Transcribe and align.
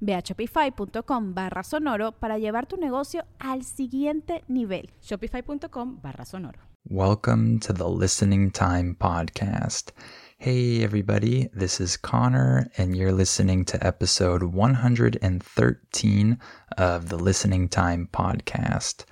Ve 0.00 0.14
a 0.14 0.22
shopify.com 0.22 1.34
barra 1.34 1.62
sonoro 1.62 2.12
para 2.12 2.38
llevar 2.38 2.66
tu 2.66 2.76
negocio 2.76 3.24
al 3.38 3.64
siguiente 3.64 4.44
nivel. 4.48 4.90
Shopify.com 5.00 6.00
barra 6.00 6.24
sonoro. 6.24 6.58
Welcome 6.90 7.58
to 7.60 7.72
the 7.72 7.88
Listening 7.88 8.50
Time 8.50 8.96
Podcast. 8.98 9.92
Hey, 10.38 10.84
everybody, 10.84 11.48
this 11.52 11.80
is 11.80 11.96
Connor, 11.96 12.70
and 12.78 12.96
you're 12.96 13.12
listening 13.12 13.64
to 13.66 13.86
episode 13.86 14.42
113 14.44 16.38
of 16.78 17.08
the 17.08 17.18
Listening 17.18 17.68
Time 17.68 18.08
Podcast. 18.12 19.04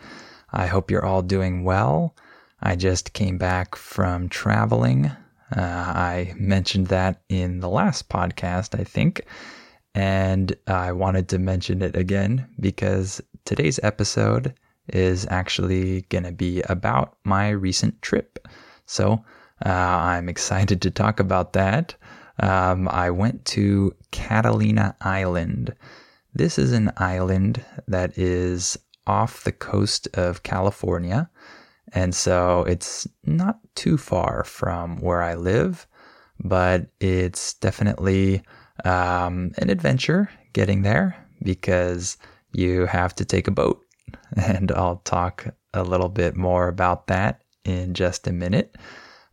I 0.52 0.66
hope 0.68 0.90
you're 0.90 1.04
all 1.04 1.22
doing 1.22 1.64
well. 1.64 2.14
I 2.62 2.76
just 2.76 3.12
came 3.12 3.38
back 3.38 3.74
from 3.74 4.28
traveling. 4.28 5.06
Uh, 5.54 5.60
I 5.60 6.32
mentioned 6.38 6.86
that 6.86 7.22
in 7.28 7.60
the 7.60 7.68
last 7.68 8.08
podcast, 8.08 8.78
I 8.78 8.84
think. 8.84 9.22
And 9.96 10.54
I 10.66 10.92
wanted 10.92 11.30
to 11.30 11.38
mention 11.38 11.80
it 11.80 11.96
again 11.96 12.46
because 12.60 13.22
today's 13.46 13.80
episode 13.82 14.52
is 14.88 15.26
actually 15.30 16.02
going 16.10 16.24
to 16.24 16.32
be 16.32 16.60
about 16.68 17.16
my 17.24 17.48
recent 17.48 18.02
trip. 18.02 18.46
So 18.84 19.24
uh, 19.64 19.70
I'm 19.70 20.28
excited 20.34 20.82
to 20.82 20.90
talk 20.90 21.18
about 21.18 21.54
that. 21.54 21.94
Um, 22.38 22.88
I 22.88 23.10
went 23.10 23.46
to 23.46 23.94
Catalina 24.10 24.94
Island. 25.00 25.74
This 26.34 26.58
is 26.58 26.72
an 26.72 26.92
island 26.98 27.64
that 27.88 28.18
is 28.18 28.78
off 29.06 29.44
the 29.44 29.52
coast 29.52 30.08
of 30.12 30.42
California. 30.42 31.30
And 31.94 32.14
so 32.14 32.64
it's 32.64 33.08
not 33.24 33.60
too 33.74 33.96
far 33.96 34.44
from 34.44 34.98
where 34.98 35.22
I 35.22 35.36
live, 35.36 35.86
but 36.42 36.86
it's 37.00 37.54
definitely 37.54 38.42
um, 38.84 39.52
an 39.58 39.70
adventure 39.70 40.30
getting 40.52 40.82
there 40.82 41.16
because 41.42 42.16
you 42.52 42.86
have 42.86 43.14
to 43.16 43.24
take 43.24 43.48
a 43.48 43.52
boat. 43.52 43.82
And 44.36 44.72
I'll 44.72 45.02
talk 45.04 45.46
a 45.72 45.84
little 45.84 46.08
bit 46.08 46.36
more 46.36 46.68
about 46.68 47.06
that 47.06 47.42
in 47.64 47.94
just 47.94 48.26
a 48.26 48.32
minute. 48.32 48.76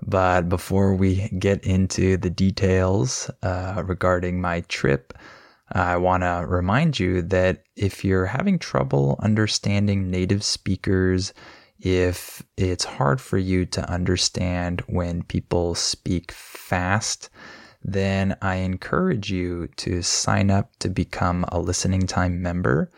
But 0.06 0.50
before 0.50 0.94
we 0.94 1.30
get 1.40 1.64
into 1.64 2.18
the 2.18 2.30
details 2.30 3.32
uh, 3.42 3.82
regarding 3.86 4.42
my 4.42 4.62
trip, 4.62 5.14
I 5.72 5.98
want 5.98 6.24
to 6.24 6.46
remind 6.48 7.00
you 7.00 7.22
that 7.24 7.64
if 7.76 8.04
you're 8.04 8.26
having 8.26 8.60
trouble 8.60 9.18
understanding 9.20 10.12
native 10.12 10.44
speakers, 10.44 11.34
if 11.84 12.42
it's 12.56 12.86
hard 12.86 13.20
for 13.20 13.38
you 13.38 13.66
to 13.66 13.92
understand 13.92 14.82
when 14.88 15.22
people 15.24 15.76
speak 15.76 16.32
fast, 16.32 17.30
then 17.84 18.38
I 18.42 18.56
encourage 18.56 19.30
you 19.30 19.68
to 19.76 20.02
sign 20.02 20.50
up 20.50 20.72
to 20.80 20.90
become 20.90 21.44
a 21.50 21.60
listening 21.60 22.08
time 22.08 22.42
member, 22.42 22.90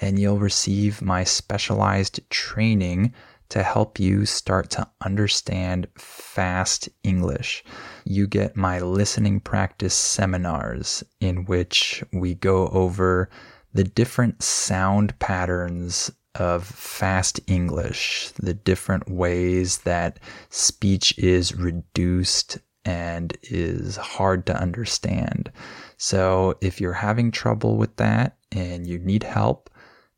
and 0.00 0.18
you'll 0.18 0.40
receive 0.40 1.00
my 1.00 1.22
specialized 1.22 2.28
training 2.28 3.14
to 3.50 3.62
help 3.62 4.00
you 4.00 4.26
start 4.26 4.68
to 4.70 4.88
understand 5.04 5.86
fast 5.96 6.88
English. 7.04 7.62
You 8.04 8.26
get 8.26 8.56
my 8.56 8.80
listening 8.80 9.38
practice 9.38 9.94
seminars 9.94 11.04
in 11.20 11.44
which 11.44 12.02
we 12.12 12.34
go 12.34 12.66
over 12.68 13.30
the 13.72 13.84
different 13.84 14.42
sound 14.42 15.16
patterns 15.20 16.10
of 16.34 16.64
fast 16.64 17.40
English, 17.46 18.30
the 18.40 18.54
different 18.54 19.10
ways 19.10 19.78
that 19.78 20.18
speech 20.50 21.16
is 21.18 21.54
reduced 21.54 22.58
and 22.84 23.36
is 23.42 23.96
hard 23.96 24.46
to 24.46 24.60
understand. 24.60 25.50
So 25.96 26.58
if 26.60 26.80
you're 26.80 26.92
having 26.92 27.30
trouble 27.30 27.76
with 27.76 27.96
that 27.96 28.36
and 28.52 28.86
you 28.86 28.98
need 28.98 29.22
help, 29.22 29.70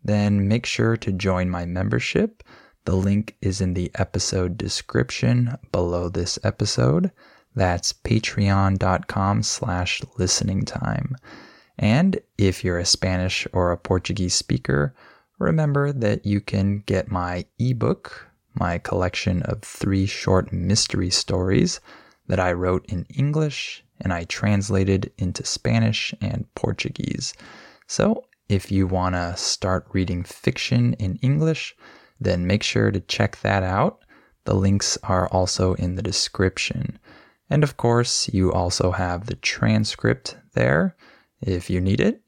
then 0.02 0.48
make 0.48 0.66
sure 0.66 0.96
to 0.96 1.12
join 1.12 1.50
my 1.50 1.64
membership. 1.64 2.42
The 2.84 2.96
link 2.96 3.36
is 3.40 3.60
in 3.60 3.74
the 3.74 3.90
episode 3.96 4.56
description 4.56 5.56
below 5.72 6.08
this 6.08 6.38
episode. 6.44 7.10
That's 7.54 7.92
patreon.com 7.92 9.42
slash 9.42 10.02
listening 10.18 10.64
time. 10.64 11.16
And 11.78 12.18
if 12.38 12.64
you're 12.64 12.78
a 12.78 12.84
Spanish 12.84 13.46
or 13.52 13.72
a 13.72 13.78
Portuguese 13.78 14.34
speaker, 14.34 14.94
remember 15.38 15.92
that 15.92 16.24
you 16.24 16.40
can 16.40 16.82
get 16.86 17.10
my 17.10 17.46
ebook, 17.58 18.30
my 18.54 18.78
collection 18.78 19.42
of 19.42 19.62
three 19.62 20.06
short 20.06 20.52
mystery 20.52 21.10
stories 21.10 21.80
that 22.26 22.40
I 22.40 22.52
wrote 22.52 22.86
in 22.86 23.06
English 23.14 23.84
and 24.00 24.12
I 24.12 24.24
translated 24.24 25.12
into 25.18 25.44
Spanish 25.44 26.14
and 26.20 26.46
Portuguese. 26.54 27.34
So 27.86 28.24
if 28.48 28.70
you 28.70 28.86
want 28.86 29.14
to 29.14 29.36
start 29.36 29.86
reading 29.92 30.22
fiction 30.22 30.94
in 30.94 31.16
English, 31.16 31.74
then 32.20 32.46
make 32.46 32.62
sure 32.62 32.90
to 32.90 33.00
check 33.00 33.40
that 33.42 33.62
out. 33.62 34.00
The 34.44 34.54
links 34.54 34.96
are 35.02 35.28
also 35.28 35.74
in 35.74 35.96
the 35.96 36.02
description. 36.02 36.98
And 37.50 37.62
of 37.62 37.76
course, 37.76 38.28
you 38.32 38.52
also 38.52 38.92
have 38.92 39.26
the 39.26 39.36
transcript 39.36 40.36
there 40.54 40.96
if 41.40 41.68
you 41.70 41.80
need 41.80 42.00
it. 42.00 42.22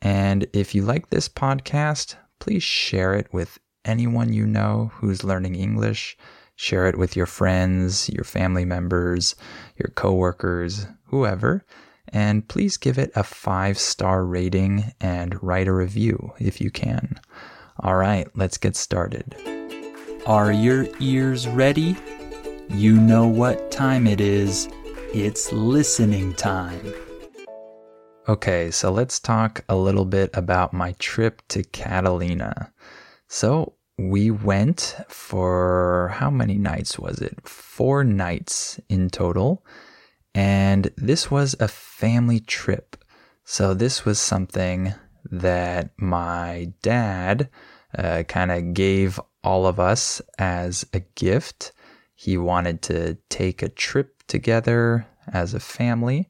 And 0.00 0.46
if 0.52 0.74
you 0.74 0.82
like 0.82 1.10
this 1.10 1.28
podcast, 1.28 2.16
please 2.38 2.62
share 2.62 3.14
it 3.14 3.32
with 3.32 3.58
anyone 3.84 4.32
you 4.32 4.46
know 4.46 4.90
who's 4.94 5.24
learning 5.24 5.54
English. 5.54 6.16
Share 6.56 6.86
it 6.86 6.98
with 6.98 7.16
your 7.16 7.26
friends, 7.26 8.08
your 8.08 8.24
family 8.24 8.64
members, 8.64 9.36
your 9.76 9.90
coworkers, 9.94 10.86
whoever. 11.04 11.64
And 12.08 12.46
please 12.48 12.76
give 12.76 12.98
it 12.98 13.10
a 13.14 13.22
five 13.22 13.78
star 13.78 14.24
rating 14.24 14.92
and 15.00 15.42
write 15.42 15.68
a 15.68 15.72
review 15.72 16.32
if 16.38 16.60
you 16.60 16.70
can. 16.70 17.20
All 17.80 17.96
right, 17.96 18.28
let's 18.34 18.58
get 18.58 18.76
started. 18.76 19.34
Are 20.26 20.50
your 20.50 20.88
ears 20.98 21.46
ready? 21.46 21.96
You 22.70 22.96
know 22.96 23.26
what 23.26 23.70
time 23.70 24.06
it 24.06 24.20
is. 24.20 24.68
It's 25.12 25.52
listening 25.52 26.34
time. 26.34 26.92
Okay, 28.28 28.72
so 28.72 28.90
let's 28.90 29.20
talk 29.20 29.64
a 29.68 29.76
little 29.76 30.04
bit 30.04 30.30
about 30.34 30.72
my 30.72 30.96
trip 30.98 31.42
to 31.46 31.62
Catalina. 31.62 32.72
So, 33.28 33.74
we 33.98 34.32
went 34.32 34.96
for 35.08 36.12
how 36.16 36.28
many 36.30 36.58
nights 36.58 36.98
was 36.98 37.20
it? 37.20 37.48
Four 37.48 38.02
nights 38.02 38.80
in 38.88 39.10
total. 39.10 39.64
And 40.34 40.90
this 40.96 41.30
was 41.30 41.54
a 41.60 41.68
family 41.68 42.40
trip. 42.40 42.96
So 43.44 43.74
this 43.74 44.04
was 44.04 44.18
something 44.18 44.92
that 45.30 45.92
my 45.96 46.72
dad 46.82 47.48
uh, 47.96 48.24
kind 48.24 48.50
of 48.50 48.74
gave 48.74 49.20
all 49.44 49.66
of 49.66 49.78
us 49.78 50.20
as 50.36 50.84
a 50.92 51.00
gift. 51.14 51.72
He 52.16 52.36
wanted 52.36 52.82
to 52.82 53.18
take 53.30 53.62
a 53.62 53.68
trip 53.68 54.24
together 54.26 55.06
as 55.32 55.54
a 55.54 55.60
family. 55.60 56.28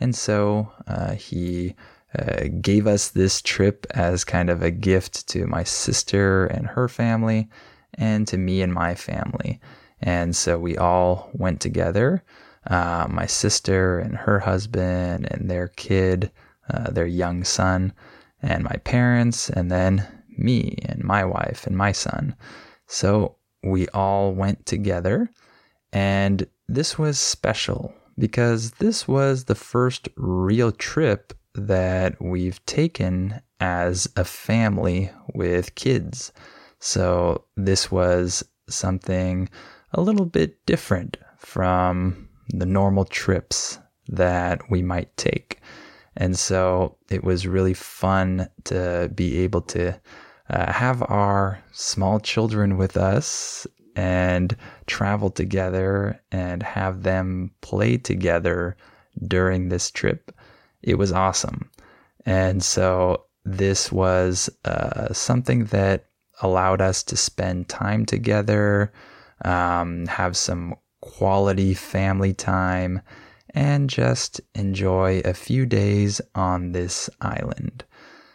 And 0.00 0.14
so 0.14 0.72
uh, 0.86 1.12
he 1.12 1.74
uh, 2.18 2.48
gave 2.60 2.86
us 2.86 3.08
this 3.08 3.42
trip 3.42 3.86
as 3.90 4.24
kind 4.24 4.50
of 4.50 4.62
a 4.62 4.70
gift 4.70 5.28
to 5.28 5.46
my 5.46 5.64
sister 5.64 6.46
and 6.46 6.66
her 6.66 6.88
family 6.88 7.48
and 7.94 8.26
to 8.28 8.38
me 8.38 8.62
and 8.62 8.72
my 8.72 8.94
family. 8.94 9.60
And 10.00 10.36
so 10.36 10.58
we 10.58 10.76
all 10.76 11.30
went 11.32 11.60
together. 11.60 12.22
Uh, 12.66 13.06
my 13.08 13.26
sister 13.26 13.98
and 13.98 14.16
her 14.16 14.40
husband 14.40 15.28
and 15.30 15.50
their 15.50 15.68
kid, 15.68 16.30
uh, 16.72 16.90
their 16.90 17.06
young 17.06 17.44
son, 17.44 17.92
and 18.42 18.64
my 18.64 18.76
parents, 18.84 19.48
and 19.48 19.70
then 19.70 20.06
me 20.36 20.76
and 20.84 21.02
my 21.02 21.24
wife 21.24 21.66
and 21.66 21.76
my 21.76 21.92
son. 21.92 22.34
So 22.86 23.36
we 23.62 23.88
all 23.88 24.32
went 24.32 24.66
together. 24.66 25.30
And 25.92 26.46
this 26.68 26.98
was 26.98 27.18
special 27.18 27.94
because 28.18 28.72
this 28.72 29.06
was 29.06 29.44
the 29.44 29.54
first 29.54 30.08
real 30.16 30.72
trip 30.72 31.32
that 31.54 32.20
we've 32.20 32.64
taken 32.66 33.40
as 33.60 34.08
a 34.16 34.24
family 34.24 35.10
with 35.34 35.74
kids. 35.74 36.32
So 36.78 37.44
this 37.56 37.90
was 37.90 38.44
something 38.68 39.48
a 39.92 40.00
little 40.00 40.26
bit 40.26 40.64
different 40.66 41.16
from 41.38 42.28
the 42.48 42.66
normal 42.66 43.04
trips 43.04 43.78
that 44.08 44.70
we 44.70 44.82
might 44.82 45.16
take. 45.16 45.60
And 46.16 46.38
so 46.38 46.96
it 47.10 47.24
was 47.24 47.46
really 47.46 47.74
fun 47.74 48.48
to 48.64 49.10
be 49.14 49.38
able 49.38 49.62
to 49.62 50.00
uh, 50.48 50.72
have 50.72 51.02
our 51.02 51.62
small 51.72 52.20
children 52.20 52.76
with 52.76 52.96
us 52.96 53.66
and 53.96 54.54
travel 54.86 55.30
together 55.30 56.20
and 56.30 56.62
have 56.62 57.02
them 57.02 57.50
play 57.62 57.96
together 57.96 58.76
during 59.26 59.68
this 59.68 59.90
trip. 59.90 60.30
It 60.82 60.96
was 60.96 61.10
awesome. 61.10 61.70
And 62.26 62.62
so 62.62 63.24
this 63.44 63.90
was 63.90 64.50
uh, 64.64 65.12
something 65.12 65.64
that 65.66 66.06
allowed 66.42 66.82
us 66.82 67.02
to 67.04 67.16
spend 67.16 67.68
time 67.68 68.04
together, 68.04 68.92
um, 69.44 70.06
have 70.06 70.36
some 70.36 70.74
quality 71.00 71.72
family 71.72 72.34
time, 72.34 73.00
and 73.54 73.88
just 73.88 74.40
enjoy 74.54 75.20
a 75.24 75.32
few 75.32 75.64
days 75.64 76.20
on 76.34 76.72
this 76.72 77.08
island. 77.20 77.84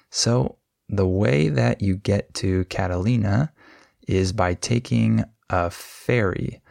So, 0.09 0.57
the 0.89 1.07
way 1.07 1.47
that 1.47 1.81
you 1.81 1.95
get 1.95 2.33
to 2.35 2.65
Catalina 2.65 3.53
is 4.07 4.33
by 4.33 4.55
taking 4.55 5.23
a 5.51 5.69
ferry. 5.69 6.61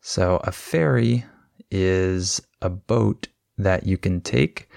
So, 0.00 0.40
a 0.44 0.50
ferry 0.50 1.24
is 1.70 2.40
a 2.62 2.70
boat 2.70 3.28
that 3.58 3.86
you 3.86 3.98
can 3.98 4.22
take, 4.22 4.68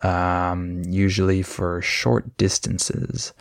um, 0.00 0.82
usually 0.86 1.42
for 1.42 1.82
short 1.82 2.36
distances. 2.38 3.34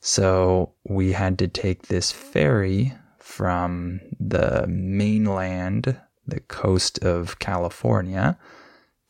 So, 0.00 0.72
we 0.88 1.12
had 1.12 1.38
to 1.40 1.48
take 1.48 1.86
this 1.86 2.10
ferry 2.10 2.94
from 3.18 4.00
the 4.18 4.66
mainland, 4.66 6.00
the 6.26 6.40
coast 6.40 7.04
of 7.04 7.38
California, 7.38 8.38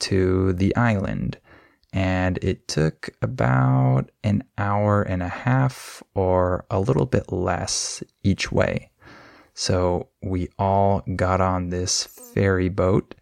to 0.00 0.52
the 0.54 0.74
island. 0.74 1.38
And 1.92 2.38
it 2.42 2.66
took 2.66 3.10
about 3.22 4.10
an 4.24 4.42
hour 4.58 5.02
and 5.02 5.22
a 5.22 5.28
half 5.28 6.02
or 6.14 6.66
a 6.68 6.80
little 6.80 7.06
bit 7.06 7.32
less 7.32 8.02
each 8.22 8.50
way. 8.50 8.90
So 9.58 10.10
we 10.22 10.50
all 10.58 11.02
got 11.16 11.40
on 11.40 11.70
this 11.70 12.04
ferry 12.04 12.68
boat 12.68 13.14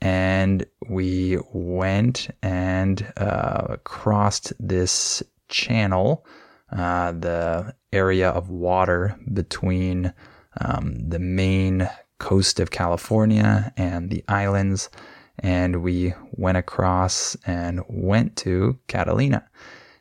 and 0.00 0.64
we 0.88 1.38
went 1.52 2.30
and 2.42 3.12
uh, 3.18 3.76
crossed 3.84 4.54
this 4.58 5.22
channel, 5.50 6.24
uh, 6.72 7.12
the 7.12 7.74
area 7.92 8.30
of 8.30 8.48
water 8.48 9.18
between 9.34 10.14
um, 10.62 10.94
the 11.10 11.18
main 11.18 11.90
coast 12.18 12.58
of 12.58 12.70
California 12.70 13.70
and 13.76 14.08
the 14.08 14.24
islands 14.28 14.88
and 15.40 15.82
we 15.82 16.14
went 16.32 16.56
across 16.56 17.36
and 17.46 17.82
went 17.86 18.34
to 18.36 18.78
Catalina. 18.88 19.46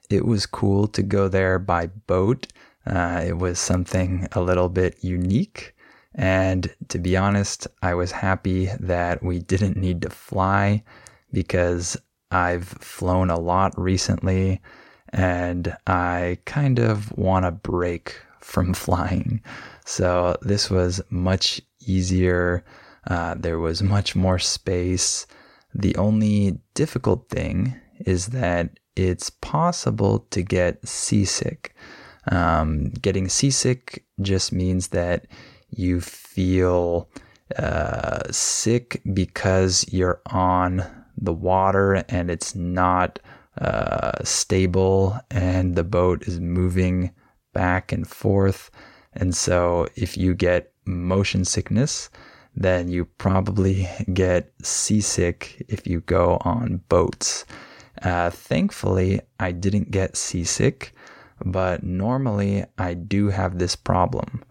It 0.10 0.26
was 0.26 0.46
cool 0.46 0.88
to 0.88 1.04
go 1.04 1.28
there 1.28 1.60
by 1.60 1.88
boat. 1.88 2.48
Uh, 2.86 3.24
it 3.26 3.38
was 3.38 3.60
something 3.60 4.28
a 4.34 4.42
little 4.42 4.70
bit 4.70 5.04
unique. 5.04 5.76
And 6.14 6.74
to 6.90 7.00
be 7.00 7.18
honest, 7.18 7.68
I 7.82 7.94
was 7.94 8.12
happy 8.12 8.70
that 8.80 9.24
we 9.24 9.40
didn't 9.40 9.78
need 9.78 10.02
to 10.04 10.10
fly 10.10 10.84
because 11.32 11.98
I've 12.32 12.68
flown 12.68 13.30
a 13.30 13.40
lot 13.40 13.78
recently 13.78 14.62
and 15.10 15.76
I 15.88 16.38
kind 16.46 16.80
of 16.80 17.12
want 17.18 17.46
a 17.46 17.52
break 17.52 18.16
from 18.40 18.74
flying. 18.86 19.42
So 19.86 20.38
this 20.42 20.70
was 20.70 21.02
much 21.10 21.62
easier 21.80 22.64
uh, 23.08 23.36
there 23.36 23.60
was 23.60 23.84
much 23.84 24.16
more 24.16 24.40
space. 24.40 25.28
The 25.74 25.96
only 25.96 26.60
difficult 26.74 27.30
thing 27.30 27.80
is 28.00 28.28
that 28.28 28.80
it's 28.96 29.30
possible 29.30 30.20
to 30.32 30.42
get 30.42 30.88
seasick. 30.88 31.76
Um, 32.32 32.90
getting 32.90 33.30
seasick 33.30 34.06
just 34.22 34.52
means 34.52 34.90
that 34.90 35.28
you 35.70 36.02
feel 36.02 37.10
uh, 37.58 38.32
sick 38.32 39.02
because 39.14 39.86
you're 39.92 40.22
on 40.28 40.84
the 41.18 41.34
water 41.34 42.04
and 42.10 42.30
it's 42.30 42.56
not 42.56 43.20
uh, 43.60 44.24
stable 44.24 45.20
and 45.32 45.76
the 45.76 45.84
boat 45.84 46.24
is 46.24 46.40
moving 46.40 47.12
back 47.54 47.92
and 47.92 48.08
forth. 48.08 48.72
And 49.14 49.36
so 49.36 49.88
if 49.96 50.18
you 50.18 50.34
get 50.34 50.74
motion 50.86 51.46
sickness, 51.46 52.10
then 52.56 52.90
you 52.90 53.06
probably 53.06 53.88
get 54.14 54.52
seasick 54.62 55.64
if 55.68 55.86
you 55.86 56.02
go 56.02 56.38
on 56.42 56.82
boats. 56.90 57.46
Uh, 58.02 58.30
thankfully, 58.30 59.22
I 59.40 59.52
didn't 59.52 59.92
get 59.92 60.18
seasick, 60.18 60.94
but 61.46 61.84
normally 61.84 62.66
I 62.78 62.96
do 62.96 63.30
have 63.30 63.60
this 63.60 63.76
problem. 63.76 64.44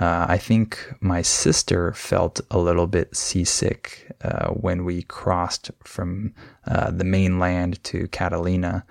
Uh, 0.00 0.26
I 0.28 0.38
think 0.38 0.78
my 1.00 1.22
sister 1.22 1.92
felt 1.92 2.40
a 2.50 2.58
little 2.58 2.86
bit 2.86 3.14
seasick 3.14 4.10
uh, 4.22 4.48
when 4.48 4.84
we 4.84 5.02
crossed 5.02 5.70
from 5.82 6.34
uh, 6.66 6.90
the 6.90 7.04
mainland 7.04 7.82
to 7.84 8.08
Catalina, 8.08 8.86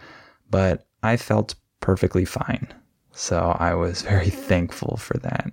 but 0.49 0.85
I 1.01 1.17
felt 1.17 1.55
perfectly 1.79 2.25
fine. 2.25 2.67
So 3.13 3.55
I 3.59 3.73
was 3.73 4.01
very 4.13 4.29
thankful 4.29 4.97
for 4.97 5.17
that. 5.19 5.51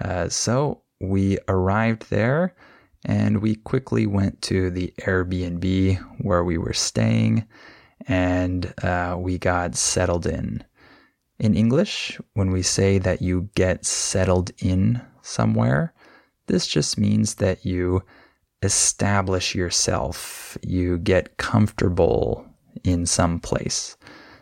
Uh, 0.00 0.28
so 0.28 0.82
we 1.00 1.38
arrived 1.48 2.10
there 2.10 2.54
and 3.04 3.40
we 3.42 3.54
quickly 3.54 4.06
went 4.06 4.40
to 4.42 4.70
the 4.70 4.92
Airbnb 5.02 5.98
where 6.22 6.44
we 6.44 6.58
were 6.58 6.72
staying 6.72 7.46
and 8.06 8.72
uh, 8.82 9.16
we 9.18 9.38
got 9.38 9.76
settled 9.76 10.26
in. 10.26 10.62
In 11.38 11.54
English, 11.54 12.20
when 12.34 12.50
we 12.50 12.62
say 12.62 12.98
that 12.98 13.20
you 13.20 13.50
get 13.54 13.84
settled 13.84 14.52
in 14.58 15.02
somewhere, 15.22 15.92
this 16.46 16.66
just 16.66 16.98
means 16.98 17.36
that 17.36 17.64
you 17.64 18.02
establish 18.62 19.54
yourself, 19.54 20.56
you 20.62 20.98
get 20.98 21.36
comfortable 21.36 22.46
in 22.84 23.06
some 23.06 23.40
place. 23.40 23.96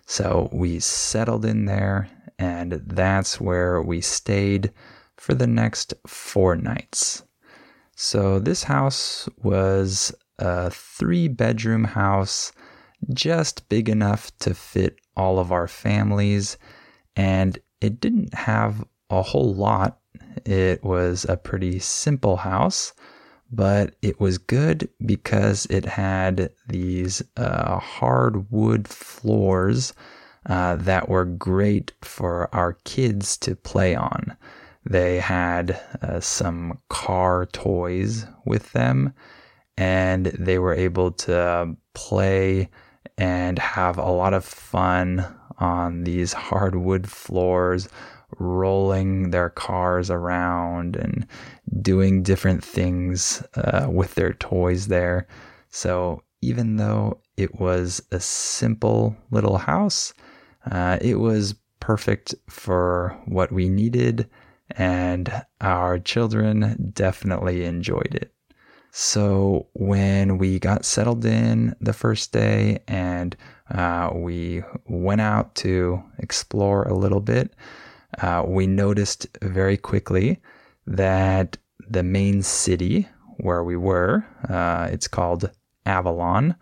So 0.07 0.49
we 0.53 0.81
settled 0.81 1.45
in 1.45 1.65
there, 1.65 2.09
and 2.39 2.73
that's 2.87 3.41
where 3.41 3.81
we 3.81 4.01
stayed 4.01 4.73
for 5.17 5.35
the 5.35 5.47
next 5.47 5.95
four 6.07 6.57
nights. 6.57 7.23
So, 7.95 8.41
this 8.41 8.65
house 8.65 9.29
was 9.43 10.13
a 10.39 10.71
three 10.71 11.29
bedroom 11.29 11.85
house, 11.85 12.53
just 13.15 13.69
big 13.69 13.89
enough 13.89 14.37
to 14.39 14.55
fit 14.55 14.99
all 15.17 15.39
of 15.39 15.53
our 15.53 15.69
families, 15.69 16.57
and 17.16 17.59
it 17.81 18.00
didn't 18.00 18.35
have 18.35 18.85
a 19.11 19.23
whole 19.23 19.54
lot. 19.54 19.99
It 20.45 20.83
was 20.83 21.26
a 21.28 21.37
pretty 21.37 21.78
simple 21.78 22.37
house, 22.37 22.92
but 23.50 23.97
it 24.02 24.19
was 24.19 24.38
good 24.38 24.88
because 25.04 25.66
it 25.66 25.85
had 25.85 26.50
these 26.69 27.23
uh, 27.37 27.78
hardwood 27.78 28.88
floors 28.88 29.92
uh, 30.47 30.76
that 30.76 31.09
were 31.09 31.25
great 31.25 31.92
for 32.00 32.52
our 32.54 32.75
kids 32.85 33.37
to 33.38 33.54
play 33.54 33.95
on. 33.95 34.37
They 34.85 35.21
had 35.21 35.81
uh, 36.00 36.21
some 36.21 36.78
car 36.88 37.47
toys 37.47 38.26
with 38.45 38.73
them, 38.73 39.12
and 39.76 40.26
they 40.26 40.59
were 40.59 40.75
able 40.75 41.12
to 41.12 41.76
play 41.95 42.71
and 43.19 43.59
have 43.59 43.99
a 43.99 44.11
lot 44.11 44.35
of 44.35 44.45
fun 44.45 45.25
on 45.62 46.02
these 46.04 46.33
hardwood 46.33 47.09
floors, 47.09 47.88
rolling 48.38 49.31
their 49.31 49.49
cars 49.49 50.11
around 50.11 50.97
and 50.97 51.26
doing 51.81 52.23
different 52.23 52.64
things 52.64 53.42
uh, 53.54 53.87
with 53.88 54.14
their 54.16 54.33
toys 54.35 54.88
there. 54.88 55.28
So, 55.71 56.23
even 56.40 56.76
though 56.76 57.21
it 57.37 57.61
was 57.61 58.02
a 58.11 58.19
simple 58.19 59.16
little 59.31 59.59
house, 59.59 60.12
uh, 60.69 60.99
it 61.00 61.21
was 61.21 61.54
perfect 61.78 62.35
for 62.49 63.16
what 63.26 63.52
we 63.52 63.69
needed 63.69 64.28
and 64.71 65.45
our 65.61 65.99
children 65.99 66.90
definitely 66.92 67.64
enjoyed 67.64 68.14
it. 68.14 68.33
So 68.92 69.69
when 69.73 70.38
we 70.38 70.59
got 70.59 70.85
settled 70.85 71.25
in 71.25 71.75
the 71.81 71.92
first 71.92 72.33
day 72.33 72.81
and 72.87 73.37
uh, 73.73 74.11
we 74.14 74.62
went 74.87 75.21
out 75.21 75.55
to 75.57 76.02
explore 76.19 76.83
a 76.85 76.95
little 76.95 77.21
bit, 77.21 77.55
uh, 78.21 78.45
we 78.47 78.67
noticed 78.67 79.26
very 79.41 79.76
quickly 79.76 80.38
that 80.87 81.57
the 81.88 82.02
main 82.02 82.43
city 82.43 83.09
where 83.38 83.64
we 83.64 83.76
were. 83.76 84.25
Uh, 84.49 84.88
it's 84.91 85.09
called 85.09 85.50
Avalon. 85.87 86.55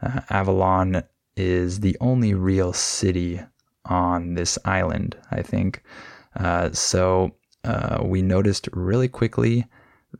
Uh, 0.00 0.20
Avalon 0.30 1.02
is 1.36 1.80
the 1.80 1.96
only 2.00 2.34
real 2.34 2.72
city 2.72 3.40
on 3.86 4.34
this 4.34 4.58
island, 4.64 5.16
I 5.30 5.42
think. 5.42 5.82
Uh, 6.36 6.70
so 6.72 7.34
uh, 7.64 7.98
we 8.02 8.22
noticed 8.22 8.68
really 8.72 9.08
quickly 9.08 9.66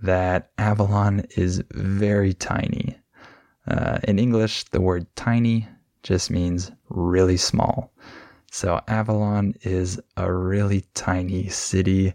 that 0.00 0.50
Avalon 0.58 1.24
is 1.36 1.62
very 1.72 2.34
tiny. 2.34 2.98
In 4.04 4.18
English, 4.18 4.64
the 4.64 4.80
word 4.80 5.06
tiny 5.14 5.68
just 6.02 6.30
means 6.30 6.70
really 6.88 7.36
small. 7.36 7.92
So 8.50 8.80
Avalon 8.86 9.54
is 9.62 10.00
a 10.16 10.32
really 10.32 10.84
tiny 10.94 11.48
city. 11.48 12.14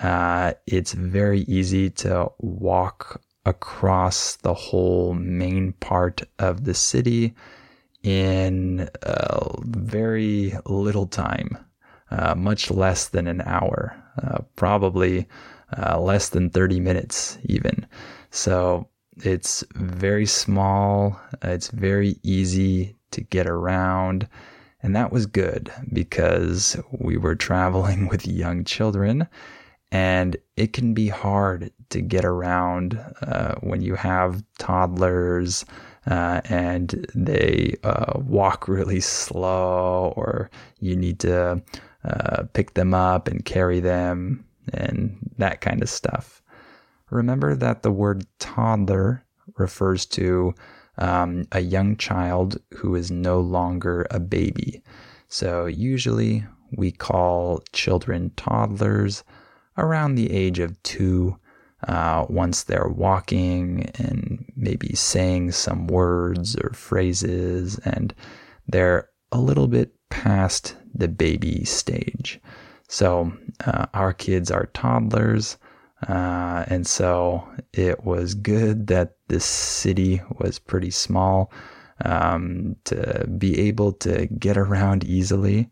Uh, 0.00 0.54
it's 0.66 0.92
very 0.92 1.40
easy 1.42 1.90
to 1.90 2.30
walk 2.38 3.22
across 3.46 4.36
the 4.36 4.54
whole 4.54 5.14
main 5.14 5.72
part 5.74 6.22
of 6.38 6.64
the 6.64 6.74
city 6.74 7.34
in 8.02 8.88
uh, 9.02 9.48
very 9.62 10.54
little 10.66 11.06
time, 11.06 11.56
uh, 12.10 12.34
much 12.34 12.70
less 12.70 13.08
than 13.08 13.26
an 13.26 13.40
hour, 13.42 13.96
uh, 14.22 14.38
probably 14.56 15.28
uh, 15.76 16.00
less 16.00 16.28
than 16.28 16.50
30 16.50 16.80
minutes, 16.80 17.38
even. 17.44 17.86
So 18.30 18.88
it's 19.18 19.64
very 19.74 20.26
small, 20.26 21.20
it's 21.42 21.68
very 21.68 22.16
easy 22.22 22.97
to 23.12 23.20
get 23.20 23.46
around. 23.46 24.28
And 24.82 24.94
that 24.94 25.12
was 25.12 25.26
good 25.26 25.72
because 25.92 26.76
we 26.90 27.16
were 27.16 27.34
traveling 27.34 28.08
with 28.10 28.26
young 28.26 28.64
children 28.64 29.28
and 29.90 30.36
it 30.56 30.72
can 30.72 30.92
be 30.92 31.08
hard 31.08 31.70
to 31.90 32.00
get 32.02 32.24
around 32.24 32.98
uh, 33.22 33.54
when 33.60 33.80
you 33.80 33.94
have 33.94 34.42
toddlers 34.58 35.64
uh, 36.06 36.40
and 36.44 37.06
they 37.14 37.76
uh, 37.84 38.18
walk 38.18 38.66
really 38.66 39.00
slow, 39.00 40.12
or 40.16 40.50
you 40.80 40.96
need 40.96 41.18
to 41.20 41.62
uh, 42.04 42.42
pick 42.54 42.74
them 42.74 42.94
up 42.94 43.28
and 43.28 43.44
carry 43.44 43.80
them, 43.80 44.44
and 44.72 45.18
that 45.36 45.60
kind 45.60 45.82
of 45.82 45.88
stuff. 45.88 46.42
Remember 47.10 47.54
that 47.54 47.82
the 47.82 47.90
word 47.90 48.24
toddler 48.38 49.22
refers 49.56 50.06
to 50.06 50.54
um, 50.98 51.46
a 51.52 51.60
young 51.60 51.96
child 51.96 52.58
who 52.74 52.94
is 52.94 53.10
no 53.10 53.40
longer 53.40 54.06
a 54.10 54.20
baby. 54.20 54.82
So 55.28 55.66
usually 55.66 56.44
we 56.72 56.90
call 56.90 57.62
children 57.72 58.32
toddlers 58.36 59.24
around 59.76 60.14
the 60.14 60.30
age 60.30 60.58
of 60.58 60.82
two 60.82 61.38
uh, 61.86 62.26
once 62.28 62.64
they're 62.64 62.88
walking 62.88 63.90
and 63.94 64.44
maybe 64.56 64.94
saying 64.94 65.52
some 65.52 65.86
words 65.86 66.56
or 66.56 66.70
phrases, 66.70 67.78
and 67.84 68.12
they're 68.66 69.08
a 69.30 69.38
little 69.38 69.68
bit 69.68 69.92
past 70.10 70.74
the 70.92 71.06
baby 71.06 71.64
stage. 71.64 72.40
So 72.88 73.32
uh, 73.64 73.86
our 73.94 74.12
kids 74.12 74.50
are 74.50 74.66
toddlers. 74.74 75.56
Uh, 76.08 76.64
and 76.68 76.86
so 76.86 77.46
it 77.72 78.04
was 78.04 78.34
good 78.34 78.86
that 78.88 79.17
this 79.28 79.44
city 79.44 80.20
was 80.38 80.58
pretty 80.58 80.90
small 80.90 81.52
um, 82.04 82.76
to 82.84 83.26
be 83.38 83.58
able 83.60 83.92
to 83.92 84.26
get 84.26 84.56
around 84.56 85.04
easily. 85.04 85.68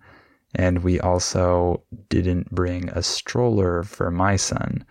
And 0.54 0.82
we 0.82 1.00
also 1.00 1.82
didn't 2.08 2.50
bring 2.50 2.88
a 2.90 3.02
stroller 3.02 3.82
for 3.82 4.10
my 4.10 4.36
son. 4.36 4.84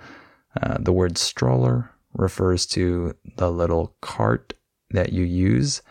Uh, 0.62 0.77
the 0.79 0.93
word 0.93 1.17
stroller 1.17 1.91
refers 2.13 2.65
to 2.67 3.15
the 3.38 3.51
little 3.51 3.95
cart 4.01 4.53
that 4.91 5.12
you 5.12 5.24
use 5.24 5.81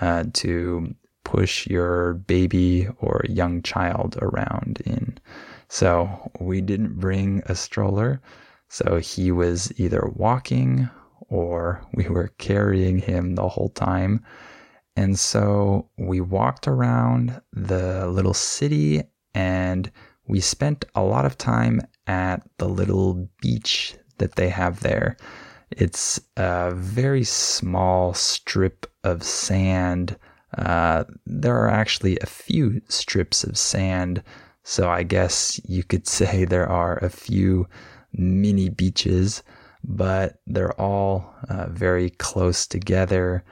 uh, 0.00 0.24
to 0.34 0.94
push 1.24 1.66
your 1.66 2.14
baby 2.14 2.88
or 2.98 3.24
young 3.28 3.62
child 3.62 4.18
around 4.20 4.82
in. 4.84 5.18
So 5.68 6.30
we 6.38 6.60
didn't 6.60 7.00
bring 7.00 7.42
a 7.46 7.54
stroller. 7.54 8.20
So 8.68 8.98
he 8.98 9.32
was 9.32 9.72
either 9.78 10.10
walking 10.14 10.90
or 11.32 11.82
we 11.94 12.06
were 12.08 12.28
carrying 12.36 12.98
him 12.98 13.34
the 13.34 13.48
whole 13.48 13.70
time. 13.70 14.22
And 14.94 15.18
so 15.18 15.88
we 15.96 16.20
walked 16.20 16.68
around 16.68 17.40
the 17.54 18.06
little 18.08 18.34
city 18.34 19.02
and 19.34 19.90
we 20.26 20.40
spent 20.40 20.84
a 20.94 21.02
lot 21.02 21.24
of 21.24 21.38
time 21.38 21.80
at 22.06 22.46
the 22.58 22.68
little 22.68 23.30
beach 23.40 23.96
that 24.18 24.34
they 24.36 24.50
have 24.50 24.80
there. 24.80 25.16
It's 25.70 26.20
a 26.36 26.72
very 26.74 27.24
small 27.24 28.12
strip 28.12 28.86
of 29.02 29.22
sand. 29.22 30.18
Uh, 30.58 31.04
there 31.24 31.56
are 31.56 31.70
actually 31.70 32.18
a 32.18 32.26
few 32.26 32.82
strips 32.88 33.42
of 33.42 33.56
sand, 33.56 34.22
so 34.64 34.90
I 34.90 35.02
guess 35.02 35.58
you 35.64 35.82
could 35.82 36.06
say 36.18 36.44
there 36.44 36.68
are 36.68 36.98
a 36.98 37.08
few 37.08 37.66
mini 38.12 38.68
beaches, 38.68 39.42
but 39.84 40.40
they're 40.46 40.80
all 40.80 41.34
uh, 41.48 41.66
very 41.68 42.10
close 42.10 42.66
together, 42.66 43.44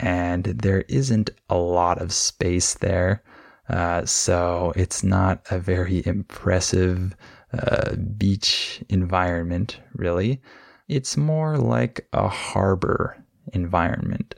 and 0.00 0.44
there 0.44 0.82
isn't 0.88 1.30
a 1.48 1.56
lot 1.56 2.00
of 2.00 2.12
space 2.12 2.74
there. 2.74 3.22
Uh, 3.68 4.04
so 4.04 4.72
it's 4.76 5.02
not 5.02 5.40
a 5.50 5.58
very 5.58 6.02
impressive 6.06 7.14
uh, 7.52 7.94
beach 8.18 8.82
environment, 8.88 9.80
really. 9.94 10.40
It's 10.88 11.16
more 11.16 11.56
like 11.56 12.06
a 12.12 12.28
harbor 12.28 13.16
environment. 13.52 14.34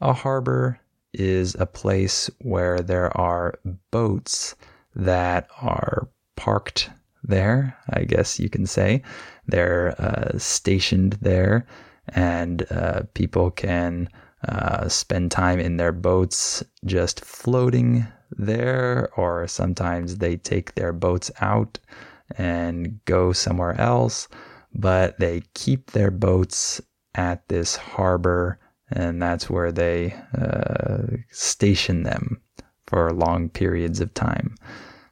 A 0.00 0.12
harbor 0.12 0.80
is 1.12 1.54
a 1.54 1.66
place 1.66 2.28
where 2.40 2.80
there 2.80 3.16
are 3.16 3.54
boats 3.90 4.56
that 4.96 5.48
are 5.60 6.08
parked 6.36 6.90
there, 7.22 7.76
I 7.90 8.04
guess 8.04 8.40
you 8.40 8.50
can 8.50 8.66
say. 8.66 9.02
They're 9.46 9.94
uh, 10.00 10.38
stationed 10.38 11.18
there, 11.20 11.66
and 12.08 12.66
uh, 12.70 13.02
people 13.14 13.50
can 13.50 14.08
uh, 14.48 14.88
spend 14.88 15.30
time 15.30 15.58
in 15.60 15.76
their 15.76 15.92
boats 15.92 16.62
just 16.84 17.24
floating 17.24 18.06
there, 18.30 19.10
or 19.16 19.46
sometimes 19.46 20.16
they 20.18 20.36
take 20.36 20.74
their 20.74 20.92
boats 20.92 21.30
out 21.40 21.78
and 22.36 23.04
go 23.04 23.32
somewhere 23.32 23.80
else, 23.80 24.28
but 24.74 25.18
they 25.18 25.42
keep 25.54 25.92
their 25.92 26.10
boats 26.10 26.80
at 27.14 27.48
this 27.48 27.76
harbor, 27.76 28.58
and 28.90 29.22
that's 29.22 29.48
where 29.48 29.72
they 29.72 30.14
uh, 30.36 31.16
station 31.30 32.02
them 32.02 32.40
for 32.86 33.12
long 33.12 33.48
periods 33.48 34.00
of 34.00 34.12
time. 34.14 34.54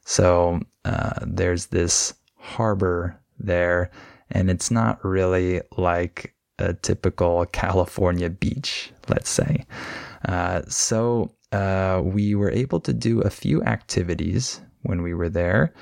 So 0.05 0.59
uh, 0.85 1.19
there's 1.25 1.67
this 1.67 2.13
harbor 2.37 3.19
there, 3.39 3.89
and 4.33 4.49
it's 4.49 4.69
not 4.69 5.03
really 5.05 5.61
like 5.77 6.35
a 6.59 6.73
typical 6.73 7.45
California 7.47 8.29
beach, 8.29 8.91
let's 9.07 9.29
say. 9.29 9.65
Uh, 10.27 10.61
so 10.67 11.33
uh, 11.51 12.01
we 12.03 12.35
were 12.35 12.51
able 12.51 12.79
to 12.81 12.93
do 12.93 13.21
a 13.21 13.29
few 13.29 13.63
activities 13.63 14.61
when 14.81 15.01
we 15.01 15.13
were 15.13 15.29
there. 15.29 15.73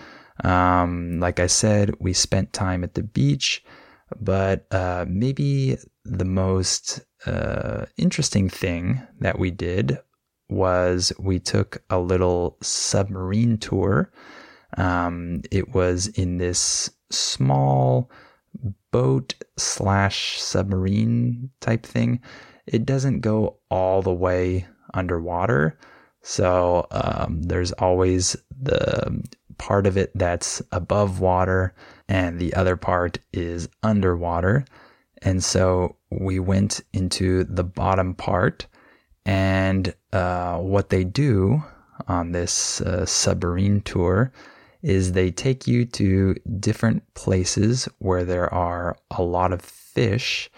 Um, 0.44 1.20
like 1.20 1.40
I 1.40 1.48
said, 1.48 1.96
we 2.00 2.14
spent 2.14 2.54
time 2.54 2.84
at 2.84 2.94
the 2.94 3.04
beach, 3.04 3.64
but 4.20 4.66
uh, 4.72 5.06
maybe 5.08 5.78
the 6.04 6.26
most 6.26 7.02
uh, 7.26 7.86
interesting 7.98 8.50
thing 8.50 9.02
that 9.20 9.40
we 9.40 9.52
did 9.52 10.00
was 10.50 11.14
we 11.20 11.40
took 11.40 11.84
a 11.90 12.00
little 12.00 12.58
submarine 12.62 13.58
tour. 13.58 14.12
Um, 14.78 15.42
it 15.52 15.74
was 15.74 16.08
in 16.08 16.38
this 16.38 16.90
small 17.12 18.10
boat 18.92 19.34
slash 19.58 20.40
submarine 20.42 21.50
type 21.60 21.86
thing. 21.86 22.22
It 22.68 22.86
doesn't 22.86 23.22
go 23.22 23.58
all 23.70 24.02
the 24.02 24.14
way 24.14 24.68
underwater. 24.94 25.78
So 26.22 26.88
um, 26.92 27.42
there's 27.42 27.72
always 27.74 28.36
the 28.62 29.24
part 29.58 29.88
of 29.88 29.98
it 29.98 30.12
that's 30.16 30.62
above 30.72 31.20
water 31.20 31.74
and 32.08 32.40
the 32.40 32.54
other 32.54 32.76
part 32.76 33.20
is 33.34 33.70
underwater. 33.84 34.66
And 35.22 35.44
so 35.44 35.96
we 36.10 36.40
went 36.40 36.82
into 36.94 37.44
the 37.44 37.64
bottom 37.64 38.16
part, 38.16 38.66
and 39.26 39.94
uh, 40.12 40.58
what 40.58 40.90
they 40.90 41.04
do 41.04 41.64
on 42.08 42.32
this 42.32 42.82
uh, 42.82 43.06
submarine 43.06 43.82
tour 43.82 44.32
is 44.82 45.12
they 45.12 45.32
take 45.32 45.68
you 45.68 45.86
to 45.86 46.36
different 46.60 47.14
places 47.14 47.88
where 48.00 48.24
there 48.24 48.52
are 48.54 48.98
a 49.12 49.22
lot 49.22 49.54
of 49.54 49.62
fish, 49.62 50.50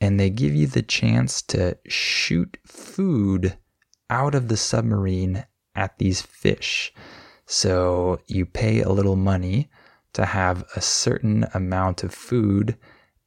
and 0.00 0.20
they 0.20 0.30
give 0.30 0.54
you 0.54 0.66
the 0.66 0.82
chance 0.82 1.42
to 1.42 1.76
shoot 1.86 2.58
food 2.66 3.56
out 4.10 4.34
of 4.34 4.48
the 4.48 4.56
submarine 4.56 5.44
at 5.74 5.98
these 5.98 6.22
fish. 6.22 6.92
So 7.46 8.20
you 8.26 8.46
pay 8.46 8.82
a 8.82 8.90
little 8.90 9.16
money 9.16 9.70
to 10.12 10.24
have 10.24 10.64
a 10.74 10.80
certain 10.80 11.46
amount 11.54 12.02
of 12.02 12.12
food, 12.12 12.76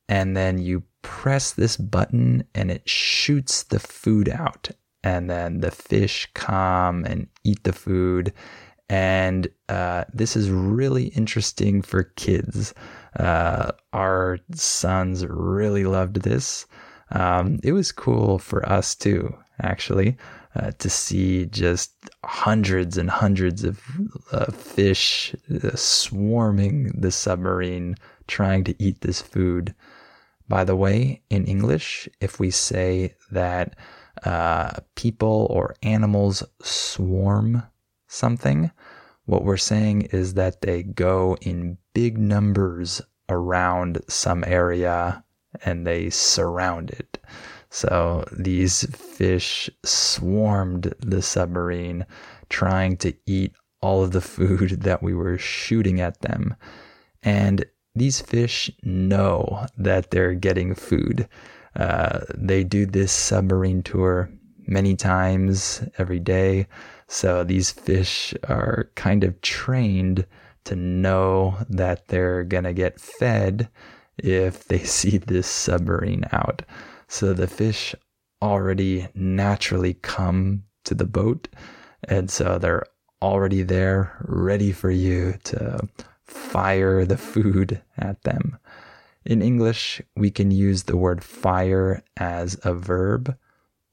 and 0.07 0.35
then 0.35 0.57
you 0.57 0.83
press 1.01 1.51
this 1.51 1.77
button 1.77 2.43
and 2.53 2.69
it 2.71 2.87
shoots 2.89 3.63
the 3.63 3.79
food 3.79 4.27
out. 4.27 4.69
And 5.03 5.29
then 5.29 5.61
the 5.61 5.71
fish 5.71 6.27
come 6.33 7.05
and 7.05 7.27
eat 7.43 7.63
the 7.63 7.71
food. 7.73 8.33
And 8.89 9.47
uh, 9.69 10.05
this 10.11 10.35
is 10.35 10.49
really 10.49 11.07
interesting 11.07 11.81
for 11.81 12.03
kids. 12.03 12.73
Uh, 13.17 13.71
our 13.93 14.39
sons 14.53 15.25
really 15.27 15.83
loved 15.83 16.23
this. 16.23 16.65
Um, 17.11 17.59
it 17.63 17.73
was 17.73 17.91
cool 17.91 18.39
for 18.39 18.67
us 18.67 18.95
too, 18.95 19.35
actually, 19.61 20.17
uh, 20.55 20.71
to 20.79 20.89
see 20.89 21.45
just 21.45 21.93
hundreds 22.25 22.97
and 22.97 23.09
hundreds 23.09 23.63
of 23.63 23.81
uh, 24.31 24.51
fish 24.51 25.35
uh, 25.63 25.75
swarming 25.75 26.87
the 26.99 27.11
submarine 27.11 27.95
trying 28.27 28.63
to 28.63 28.75
eat 28.83 29.01
this 29.01 29.21
food. 29.21 29.73
By 30.47 30.63
the 30.63 30.75
way, 30.75 31.21
in 31.29 31.45
English, 31.45 32.09
if 32.21 32.39
we 32.39 32.49
say 32.49 33.15
that 33.31 33.75
uh, 34.23 34.71
people 34.95 35.47
or 35.51 35.75
animals 35.83 36.43
swarm 36.61 37.63
something, 38.09 38.71
what 39.25 39.45
we're 39.45 39.57
saying 39.57 40.01
is 40.11 40.33
that 40.33 40.61
they 40.61 40.83
go 40.83 41.37
in 41.41 41.77
big 41.93 42.17
numbers 42.17 43.01
around 43.29 44.01
some 44.07 44.43
area 44.45 45.23
and 45.63 45.85
they 45.85 46.09
surround 46.09 46.89
it. 46.89 47.19
So 47.69 48.25
these 48.31 48.83
fish 48.95 49.69
swarmed 49.85 50.93
the 50.99 51.21
submarine, 51.21 52.05
trying 52.49 52.97
to 52.97 53.13
eat 53.25 53.53
all 53.81 54.03
of 54.03 54.11
the 54.11 54.21
food 54.21 54.69
that 54.81 55.03
we 55.03 55.13
were 55.13 55.37
shooting 55.37 56.01
at 56.01 56.21
them. 56.21 56.55
And 57.21 57.65
these 57.95 58.21
fish 58.21 58.71
know 58.83 59.67
that 59.77 60.11
they're 60.11 60.33
getting 60.33 60.73
food. 60.73 61.27
Uh, 61.75 62.21
they 62.35 62.63
do 62.63 62.85
this 62.85 63.11
submarine 63.11 63.83
tour 63.83 64.29
many 64.67 64.95
times 64.95 65.83
every 65.97 66.19
day. 66.19 66.67
So 67.11 67.43
these 67.43 67.71
fish 67.71 68.35
are 68.47 68.91
kind 68.93 69.23
of 69.23 69.41
trained 69.41 70.27
to 70.65 70.75
know 70.75 71.57
that 71.67 72.07
they're 72.07 72.43
going 72.43 72.65
to 72.65 72.73
get 72.73 73.01
fed 73.01 73.67
if 74.19 74.65
they 74.65 74.79
see 74.83 75.17
this 75.17 75.47
submarine 75.47 76.25
out. 76.31 76.61
So 77.07 77.33
the 77.33 77.47
fish 77.47 77.95
already 78.43 79.07
naturally 79.15 79.95
come 79.95 80.65
to 80.85 80.93
the 80.93 81.07
boat. 81.07 81.47
And 82.03 82.29
so 82.29 82.59
they're 82.59 82.85
already 83.23 83.63
there, 83.63 84.15
ready 84.21 84.71
for 84.71 84.91
you 84.91 85.33
to 85.45 85.79
fire 86.25 87.05
the 87.05 87.17
food 87.17 87.81
at 87.97 88.21
them. 88.21 88.59
In 89.25 89.41
English, 89.41 89.99
we 90.15 90.29
can 90.29 90.51
use 90.51 90.83
the 90.83 90.95
word 90.95 91.23
fire 91.23 92.03
as 92.17 92.59
a 92.63 92.75
verb 92.75 93.35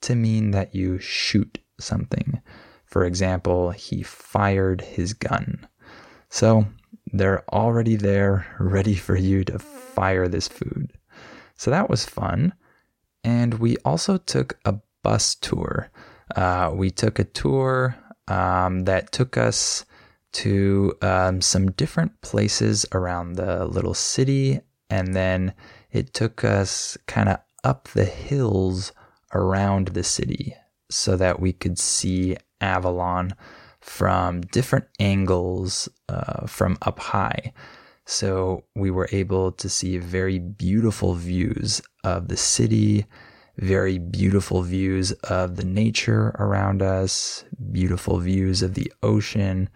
to 0.02 0.14
mean 0.14 0.50
that 0.50 0.74
you 0.74 0.98
shoot 0.98 1.58
something. 1.80 2.42
For 2.86 3.04
example, 3.04 3.70
he 3.72 4.02
fired 4.02 4.80
his 4.80 5.12
gun. 5.12 5.66
So 6.28 6.66
they're 7.12 7.44
already 7.50 7.96
there, 7.96 8.46
ready 8.58 8.94
for 8.94 9.16
you 9.16 9.44
to 9.44 9.58
fire 9.58 10.28
this 10.28 10.48
food. 10.48 10.92
So 11.56 11.70
that 11.70 11.90
was 11.90 12.04
fun. 12.04 12.54
And 13.24 13.54
we 13.54 13.76
also 13.78 14.18
took 14.18 14.58
a 14.64 14.76
bus 15.02 15.34
tour. 15.34 15.90
Uh, 16.34 16.70
we 16.74 16.90
took 16.90 17.18
a 17.18 17.24
tour 17.24 17.96
um, 18.28 18.84
that 18.84 19.12
took 19.12 19.36
us 19.36 19.84
to 20.32 20.92
um, 21.02 21.40
some 21.40 21.70
different 21.72 22.20
places 22.20 22.84
around 22.92 23.34
the 23.34 23.64
little 23.66 23.94
city. 23.94 24.60
And 24.90 25.14
then 25.14 25.54
it 25.90 26.12
took 26.12 26.44
us 26.44 26.96
kind 27.06 27.28
of 27.28 27.38
up 27.64 27.88
the 27.88 28.04
hills 28.04 28.92
around 29.34 29.88
the 29.88 30.04
city 30.04 30.54
so 30.90 31.16
that 31.16 31.40
we 31.40 31.52
could 31.52 31.78
see 31.78 32.36
Avalon 32.60 33.34
from 33.80 34.40
different 34.40 34.86
angles 34.98 35.88
uh, 36.08 36.46
from 36.46 36.76
up 36.82 36.98
high. 36.98 37.52
So 38.04 38.64
we 38.74 38.90
were 38.90 39.08
able 39.12 39.52
to 39.52 39.68
see 39.68 39.98
very 39.98 40.38
beautiful 40.38 41.14
views 41.14 41.82
of 42.04 42.28
the 42.28 42.36
city, 42.36 43.06
very 43.58 43.98
beautiful 43.98 44.62
views 44.62 45.12
of 45.24 45.56
the 45.56 45.64
nature 45.64 46.34
around 46.38 46.82
us, 46.82 47.44
beautiful 47.72 48.18
views 48.18 48.62
of 48.62 48.74
the 48.74 48.92
ocean. 49.02 49.68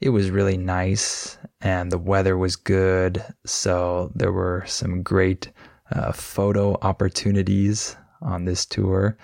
It 0.00 0.10
was 0.10 0.30
really 0.30 0.56
nice 0.56 1.38
and 1.60 1.90
the 1.90 1.98
weather 1.98 2.36
was 2.36 2.56
good. 2.56 3.24
So 3.46 4.12
there 4.14 4.32
were 4.32 4.64
some 4.66 5.02
great 5.02 5.50
uh, 5.92 6.12
photo 6.12 6.78
opportunities 6.82 7.96
on 8.20 8.44
this 8.44 8.64
tour 8.64 9.16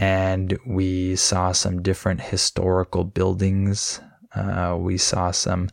and 0.00 0.58
we 0.64 1.14
saw 1.14 1.52
some 1.52 1.82
different 1.82 2.22
historical 2.22 3.04
buildings. 3.04 4.00
Uh, 4.34 4.74
we 4.80 4.96
saw 4.96 5.30
some 5.30 5.68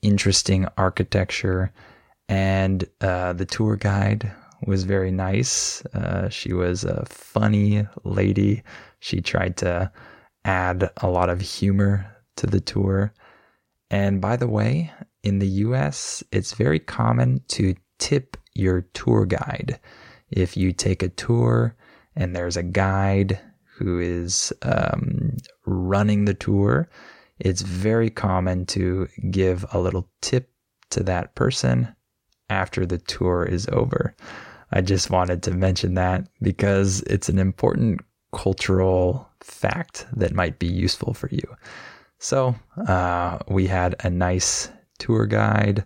interesting 0.00 0.66
architecture, 0.78 1.70
and 2.26 2.88
uh, 3.02 3.34
the 3.34 3.44
tour 3.44 3.76
guide 3.76 4.32
was 4.66 4.84
very 4.84 5.10
nice. 5.10 5.84
Uh, 5.94 6.30
she 6.30 6.54
was 6.54 6.84
a 6.84 7.04
funny 7.04 7.86
lady. 8.02 8.62
She 9.00 9.20
tried 9.20 9.58
to 9.58 9.92
add 10.46 10.90
a 11.02 11.10
lot 11.10 11.28
of 11.28 11.42
humor 11.42 12.10
to 12.36 12.46
the 12.46 12.60
tour. 12.60 13.12
And 13.90 14.22
by 14.22 14.36
the 14.36 14.48
way, 14.48 14.90
in 15.22 15.38
the 15.38 15.48
US, 15.48 16.24
it's 16.32 16.54
very 16.54 16.78
common 16.78 17.42
to 17.48 17.74
tip 17.98 18.38
your 18.54 18.82
tour 18.94 19.26
guide. 19.26 19.78
If 20.30 20.56
you 20.56 20.72
take 20.72 21.02
a 21.02 21.10
tour 21.10 21.76
and 22.14 22.34
there's 22.34 22.56
a 22.56 22.62
guide 22.62 23.38
who 23.76 23.98
is 23.98 24.52
um, 24.62 25.36
running 25.66 26.24
the 26.24 26.34
tour, 26.34 26.88
it's 27.38 27.62
very 27.62 28.10
common 28.10 28.64
to 28.66 29.08
give 29.30 29.64
a 29.72 29.78
little 29.78 30.08
tip 30.22 30.50
to 30.90 31.02
that 31.02 31.34
person 31.34 31.94
after 32.48 32.86
the 32.86 32.98
tour 32.98 33.44
is 33.44 33.68
over. 33.72 34.14
I 34.72 34.80
just 34.80 35.10
wanted 35.10 35.42
to 35.44 35.50
mention 35.52 35.94
that 35.94 36.28
because 36.40 37.02
it's 37.02 37.28
an 37.28 37.38
important 37.38 38.00
cultural 38.32 39.28
fact 39.40 40.06
that 40.16 40.34
might 40.34 40.58
be 40.58 40.66
useful 40.66 41.14
for 41.14 41.28
you. 41.30 41.56
So, 42.18 42.54
uh, 42.88 43.38
we 43.48 43.66
had 43.66 43.94
a 44.02 44.10
nice 44.10 44.70
tour 44.98 45.26
guide, 45.26 45.84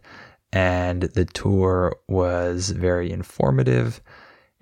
and 0.52 1.02
the 1.02 1.24
tour 1.24 1.96
was 2.08 2.70
very 2.70 3.10
informative. 3.10 4.00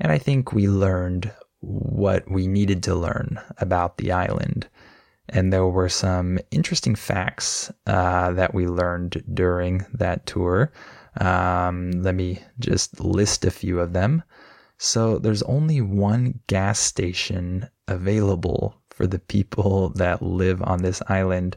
And 0.01 0.11
I 0.11 0.19
think 0.19 0.53
we 0.53 0.69
learned 0.69 1.31
what 1.61 2.31
we 2.31 2.47
needed 2.47 2.83
to 2.85 2.94
learn 2.94 3.40
about 3.59 3.99
the 3.99 4.12
island. 4.12 4.68
And 5.29 5.53
there 5.53 5.66
were 5.66 5.88
some 5.88 6.38
interesting 6.51 6.94
facts 6.94 7.71
uh, 7.87 8.33
that 8.33 8.55
we 8.55 8.66
learned 8.66 9.23
during 9.35 9.85
that 9.92 10.25
tour. 10.27 10.73
Um, 11.21 11.90
let 12.03 12.14
me 12.14 12.42
just 12.59 13.01
list 13.01 13.44
a 13.44 13.51
few 13.51 13.81
of 13.81 13.92
them. 13.92 14.23
So, 14.79 15.18
there's 15.18 15.42
only 15.42 15.81
one 15.81 16.38
gas 16.47 16.79
station 16.79 17.68
available 17.88 18.81
for 18.90 19.09
the 19.09 19.18
people 19.18 19.88
that 19.97 20.23
live 20.23 20.62
on 20.62 20.83
this 20.83 21.03
island, 21.09 21.57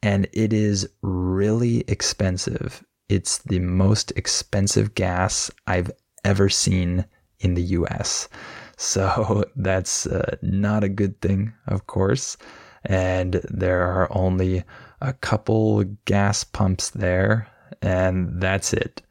and 0.00 0.28
it 0.32 0.52
is 0.52 0.88
really 1.02 1.80
expensive. 1.88 2.84
It's 3.08 3.38
the 3.38 3.58
most 3.58 4.12
expensive 4.14 4.94
gas 4.94 5.50
I've 5.66 5.90
ever 6.24 6.48
seen 6.48 7.04
in 7.40 7.54
the 7.54 7.62
US. 7.62 8.28
So 8.76 9.44
that's 9.56 10.06
uh, 10.06 10.36
not 10.42 10.84
a 10.84 10.88
good 10.88 11.20
thing, 11.20 11.52
of 11.66 11.86
course. 11.86 12.36
And 12.84 13.34
there 13.48 13.82
are 13.82 14.08
only 14.16 14.64
a 15.00 15.12
couple 15.12 15.84
gas 16.04 16.44
pumps 16.44 16.90
there, 16.90 17.48
and 17.80 18.40
that's 18.40 18.72
it. 18.72 19.02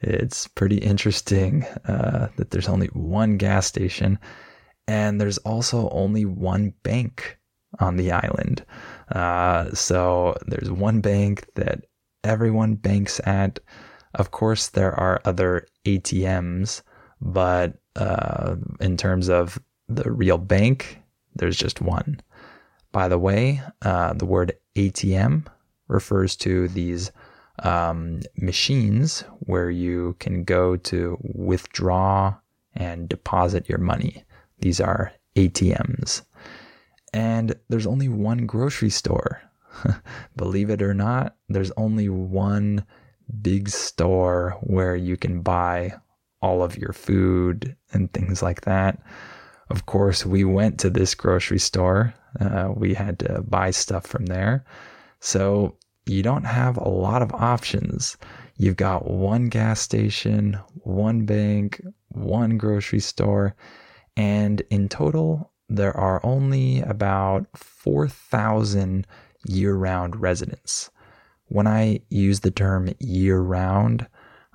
It's 0.00 0.46
pretty 0.48 0.78
interesting 0.78 1.64
uh, 1.84 2.28
that 2.36 2.50
there's 2.50 2.68
only 2.68 2.88
one 2.88 3.36
gas 3.36 3.66
station, 3.66 4.18
and 4.88 5.20
there's 5.20 5.38
also 5.38 5.88
only 5.90 6.24
one 6.24 6.72
bank 6.82 7.38
on 7.78 7.96
the 7.96 8.10
island. 8.10 8.64
Uh, 9.12 9.70
so 9.72 10.36
there's 10.46 10.70
one 10.70 11.00
bank 11.00 11.46
that 11.54 11.84
everyone 12.24 12.74
banks 12.74 13.20
at. 13.24 13.60
Of 14.14 14.30
course, 14.32 14.68
there 14.68 14.92
are 14.98 15.20
other 15.24 15.66
ATMs, 15.86 16.82
but 17.20 17.79
uh, 17.96 18.56
in 18.80 18.96
terms 18.96 19.28
of 19.28 19.60
the 19.88 20.10
real 20.10 20.38
bank, 20.38 21.00
there's 21.34 21.56
just 21.56 21.80
one. 21.80 22.20
By 22.92 23.08
the 23.08 23.18
way, 23.18 23.62
uh, 23.82 24.14
the 24.14 24.26
word 24.26 24.56
ATM 24.76 25.46
refers 25.88 26.36
to 26.36 26.68
these 26.68 27.10
um, 27.62 28.20
machines 28.36 29.24
where 29.40 29.70
you 29.70 30.16
can 30.18 30.44
go 30.44 30.76
to 30.76 31.18
withdraw 31.22 32.34
and 32.74 33.08
deposit 33.08 33.68
your 33.68 33.78
money. 33.78 34.24
These 34.60 34.80
are 34.80 35.12
ATMs. 35.36 36.22
And 37.12 37.54
there's 37.68 37.86
only 37.86 38.08
one 38.08 38.46
grocery 38.46 38.90
store. 38.90 39.42
Believe 40.36 40.70
it 40.70 40.82
or 40.82 40.94
not, 40.94 41.36
there's 41.48 41.72
only 41.72 42.08
one 42.08 42.84
big 43.42 43.68
store 43.68 44.56
where 44.62 44.96
you 44.96 45.16
can 45.16 45.42
buy 45.42 45.94
all 46.42 46.62
of 46.62 46.76
your 46.76 46.92
food 46.92 47.76
and 47.92 48.12
things 48.12 48.42
like 48.42 48.62
that. 48.62 49.02
Of 49.68 49.86
course, 49.86 50.26
we 50.26 50.44
went 50.44 50.78
to 50.80 50.90
this 50.90 51.14
grocery 51.14 51.58
store. 51.58 52.14
Uh, 52.40 52.70
we 52.74 52.94
had 52.94 53.18
to 53.20 53.42
buy 53.42 53.70
stuff 53.70 54.06
from 54.06 54.26
there. 54.26 54.64
So 55.20 55.76
you 56.06 56.22
don't 56.22 56.44
have 56.44 56.76
a 56.76 56.88
lot 56.88 57.22
of 57.22 57.32
options. 57.32 58.16
You've 58.56 58.76
got 58.76 59.08
one 59.08 59.48
gas 59.48 59.80
station, 59.80 60.58
one 60.82 61.24
bank, 61.24 61.80
one 62.08 62.58
grocery 62.58 63.00
store, 63.00 63.54
and 64.16 64.60
in 64.70 64.88
total, 64.88 65.52
there 65.68 65.96
are 65.96 66.20
only 66.24 66.80
about 66.80 67.46
4,000 67.54 69.06
year 69.46 69.74
round 69.74 70.16
residents. 70.16 70.90
When 71.46 71.66
I 71.66 72.00
use 72.10 72.40
the 72.40 72.50
term 72.50 72.90
year 72.98 73.40
round, 73.40 74.06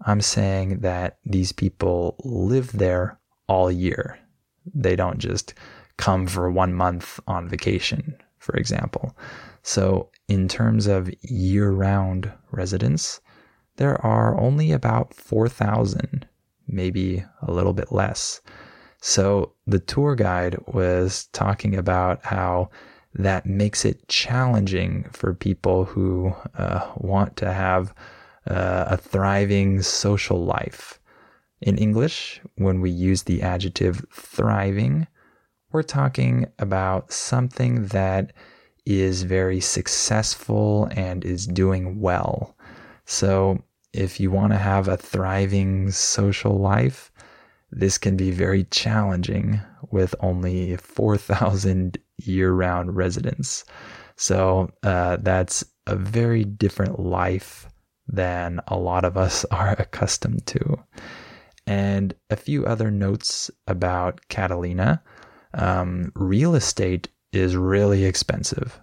I'm 0.05 0.21
saying 0.21 0.79
that 0.79 1.17
these 1.25 1.51
people 1.51 2.15
live 2.23 2.71
there 2.73 3.19
all 3.47 3.71
year. 3.71 4.19
They 4.73 4.95
don't 4.95 5.17
just 5.17 5.53
come 5.97 6.27
for 6.27 6.49
one 6.51 6.73
month 6.73 7.19
on 7.27 7.49
vacation, 7.49 8.15
for 8.37 8.55
example. 8.55 9.17
So, 9.63 10.09
in 10.27 10.47
terms 10.47 10.85
of 10.85 11.09
year 11.21 11.71
round 11.71 12.31
residents, 12.51 13.19
there 13.77 13.99
are 14.05 14.39
only 14.39 14.71
about 14.71 15.13
4,000, 15.13 16.27
maybe 16.67 17.23
a 17.41 17.51
little 17.51 17.73
bit 17.73 17.91
less. 17.91 18.41
So, 19.01 19.53
the 19.65 19.79
tour 19.79 20.15
guide 20.15 20.57
was 20.67 21.27
talking 21.33 21.75
about 21.75 22.23
how 22.23 22.69
that 23.15 23.45
makes 23.45 23.85
it 23.85 24.07
challenging 24.07 25.07
for 25.11 25.33
people 25.33 25.85
who 25.85 26.33
uh, 26.57 26.91
want 26.97 27.37
to 27.37 27.51
have 27.51 27.93
uh, 28.49 28.85
a 28.89 28.97
thriving 28.97 29.81
social 29.81 30.43
life. 30.43 30.99
In 31.61 31.77
English, 31.77 32.41
when 32.55 32.81
we 32.81 32.91
use 32.91 33.23
the 33.23 33.41
adjective 33.41 34.05
thriving, 34.13 35.07
we're 35.71 35.83
talking 35.83 36.47
about 36.59 37.11
something 37.11 37.87
that 37.87 38.33
is 38.85 39.23
very 39.23 39.59
successful 39.59 40.87
and 40.91 41.25
is 41.25 41.47
doing 41.47 41.99
well. 41.99 42.55
So, 43.05 43.63
if 43.93 44.19
you 44.19 44.29
want 44.29 44.51
to 44.51 44.59
have 44.59 44.87
a 44.87 44.97
thriving 44.97 45.89
social 45.89 46.59
life, 46.59 47.11
this 47.71 47.97
can 47.97 48.17
be 48.17 48.31
very 48.31 48.65
challenging 48.65 49.61
with 49.89 50.13
only 50.19 50.75
4,000 50.77 51.97
year 52.17 52.51
round 52.51 52.95
residents. 52.95 53.65
So, 54.17 54.69
uh, 54.83 55.17
that's 55.21 55.63
a 55.87 55.95
very 55.95 56.43
different 56.43 56.99
life 56.99 57.67
than 58.07 58.59
a 58.67 58.77
lot 58.77 59.05
of 59.05 59.17
us 59.17 59.45
are 59.51 59.75
accustomed 59.77 60.45
to. 60.47 60.79
And 61.67 62.13
a 62.29 62.35
few 62.35 62.65
other 62.65 62.91
notes 62.91 63.49
about 63.67 64.21
Catalina. 64.29 65.01
Um, 65.55 66.11
real 66.15 66.53
estate 66.53 67.07
is 67.31 67.55
really 67.55 68.05
expensive. 68.05 68.79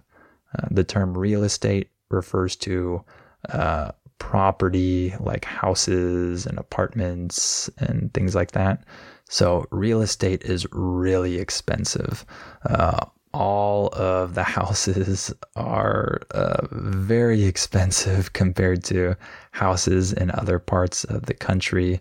Uh, 0.57 0.67
the 0.69 0.83
term 0.83 1.17
real 1.17 1.43
estate 1.43 1.89
refers 2.09 2.55
to 2.57 3.03
uh, 3.49 3.91
property 4.19 5.13
like 5.19 5.45
houses 5.45 6.45
and 6.45 6.57
apartments 6.57 7.69
and 7.77 8.13
things 8.13 8.35
like 8.35 8.51
that. 8.51 8.83
So, 9.29 9.65
real 9.71 10.01
estate 10.01 10.43
is 10.43 10.67
really 10.71 11.39
expensive. 11.39 12.25
Uh, 12.65 13.05
all 13.33 13.87
of 13.93 14.35
the 14.35 14.43
houses 14.43 15.33
are 15.55 16.21
uh, 16.31 16.67
very 16.71 17.43
expensive 17.43 18.33
compared 18.33 18.83
to 18.85 19.15
houses 19.51 20.13
in 20.13 20.31
other 20.31 20.59
parts 20.59 21.03
of 21.05 21.25
the 21.25 21.33
country. 21.33 21.99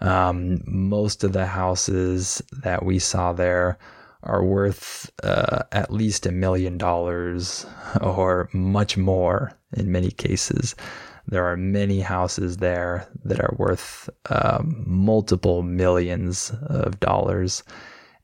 Um, 0.00 0.62
most 0.64 1.24
of 1.24 1.32
the 1.32 1.46
houses 1.46 2.42
that 2.62 2.84
we 2.84 2.98
saw 2.98 3.32
there 3.32 3.78
are 4.22 4.44
worth 4.44 5.10
uh, 5.22 5.62
at 5.72 5.92
least 5.92 6.26
a 6.26 6.32
million 6.32 6.78
dollars 6.78 7.66
or 8.00 8.48
much 8.52 8.96
more 8.96 9.52
in 9.76 9.92
many 9.92 10.10
cases. 10.10 10.74
There 11.26 11.46
are 11.46 11.56
many 11.56 12.00
houses 12.00 12.56
there 12.56 13.06
that 13.24 13.40
are 13.40 13.54
worth 13.56 14.10
um, 14.30 14.82
multiple 14.86 15.62
millions 15.62 16.52
of 16.62 16.98
dollars 16.98 17.62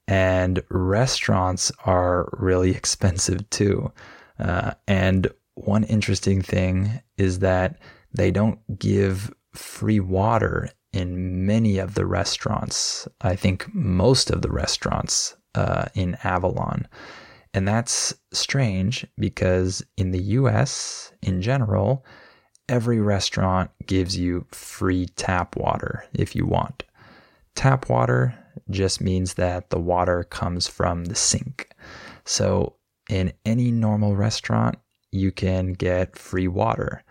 and 0.09 0.62
restaurants 0.71 1.73
are 1.85 2.29
really 2.33 2.71
expensive 2.71 3.49
too. 3.51 3.92
Uh, 4.38 4.73
and 4.87 5.29
one 5.55 5.85
interesting 5.85 6.42
thing 6.42 7.01
is 7.16 7.40
that 7.40 7.79
they 8.12 8.31
don't 8.31 8.79
give 8.79 9.33
free 9.55 10.01
water 10.01 10.69
in 10.92 11.47
many 11.47 11.79
of 11.79 11.95
the 11.95 12.07
restaurants. 12.07 13.09
I 13.21 13.37
think 13.37 13.66
most 13.75 14.31
of 14.31 14.42
the 14.42 14.51
restaurants 14.51 15.37
uh, 15.55 15.87
in 15.95 16.16
Avalon. 16.23 16.87
And 17.53 17.66
that's 17.66 18.14
strange 18.33 19.07
because 19.19 19.83
in 19.97 20.11
the 20.11 20.23
US, 20.23 21.12
in 21.23 21.40
general, 21.40 22.05
every 22.69 23.01
restaurant 23.01 23.71
gives 23.87 24.16
you 24.16 24.47
free 24.51 25.07
tap 25.16 25.57
water 25.57 26.05
if 26.12 26.37
you 26.37 26.45
want. 26.45 26.83
Tap 27.55 27.88
water 27.88 28.38
just 28.70 29.00
means 29.00 29.35
that 29.35 29.70
the 29.70 29.79
water 29.79 30.24
comes 30.24 30.66
from 30.68 31.05
the 31.05 31.14
sink. 31.14 31.68
So, 32.24 32.74
in 33.09 33.33
any 33.44 33.70
normal 33.70 34.16
restaurant, 34.16 34.76
you 35.12 35.31
can 35.31 35.72
get 35.72 36.18
free 36.18 36.48
water. 36.48 37.05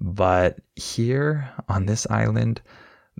But 0.00 0.60
here 0.74 1.50
on 1.68 1.86
this 1.86 2.06
island, 2.10 2.60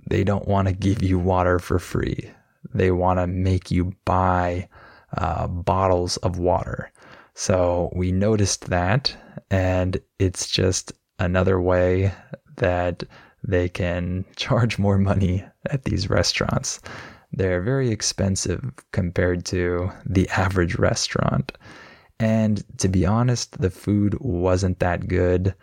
they 0.09 0.23
don't 0.23 0.47
want 0.47 0.67
to 0.67 0.73
give 0.73 1.01
you 1.03 1.19
water 1.19 1.59
for 1.59 1.79
free. 1.79 2.29
They 2.73 2.91
want 2.91 3.19
to 3.19 3.27
make 3.27 3.71
you 3.71 3.93
buy 4.05 4.67
uh, 5.17 5.47
bottles 5.47 6.17
of 6.17 6.39
water. 6.39 6.91
So 7.35 7.91
we 7.95 8.11
noticed 8.11 8.69
that, 8.69 9.15
and 9.49 9.99
it's 10.19 10.49
just 10.49 10.91
another 11.19 11.59
way 11.59 12.13
that 12.57 13.03
they 13.43 13.69
can 13.69 14.25
charge 14.35 14.77
more 14.77 14.97
money 14.97 15.45
at 15.69 15.83
these 15.83 16.09
restaurants. 16.09 16.81
They're 17.33 17.61
very 17.61 17.89
expensive 17.89 18.71
compared 18.91 19.45
to 19.45 19.91
the 20.05 20.29
average 20.29 20.75
restaurant. 20.75 21.51
And 22.19 22.63
to 22.77 22.87
be 22.87 23.05
honest, 23.05 23.59
the 23.59 23.71
food 23.71 24.17
wasn't 24.19 24.79
that 24.79 25.07
good. 25.07 25.55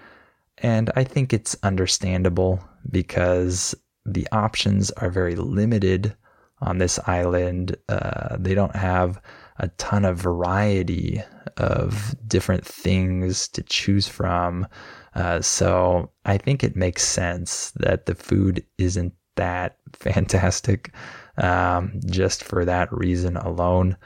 And 0.59 0.90
I 0.96 1.04
think 1.04 1.33
it's 1.33 1.56
understandable 1.62 2.62
because 2.90 3.74
the 4.04 4.26
options 4.33 4.90
are 4.92 5.11
very 5.11 5.37
limited 5.37 6.14
on 6.61 6.78
this 6.78 6.98
island. 7.06 7.76
Uh, 7.88 8.37
they 8.38 8.54
don't 8.54 8.76
have 8.76 9.20
a 9.59 9.68
ton 9.78 10.04
of 10.04 10.18
variety 10.18 11.22
of 11.56 12.14
different 12.26 12.66
things 12.66 13.48
to 13.48 13.62
choose 13.62 14.09
from. 14.09 14.66
Uh, 15.14 15.40
so 15.40 16.11
I 16.24 16.38
think 16.38 16.62
it 16.64 16.76
makes 16.76 17.04
sense 17.04 17.70
that 17.76 18.06
the 18.06 18.14
food 18.14 18.64
isn't 18.78 19.14
that 19.37 19.76
fantastic 19.92 20.92
um, 21.40 22.00
just 22.07 22.44
for 22.44 22.64
that 22.64 22.92
reason 22.92 23.37
alone. 23.37 23.96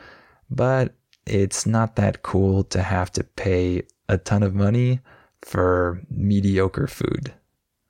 But 0.51 0.95
it's 1.27 1.67
not 1.67 1.97
that 1.97 2.23
cool 2.23 2.65
to 2.65 2.83
have 2.83 3.11
to 3.13 3.25
pay 3.25 3.83
a 4.09 4.19
ton 4.19 4.43
of 4.43 4.55
money 4.55 5.01
for 5.43 6.01
mediocre 6.11 6.87
food, 6.87 7.33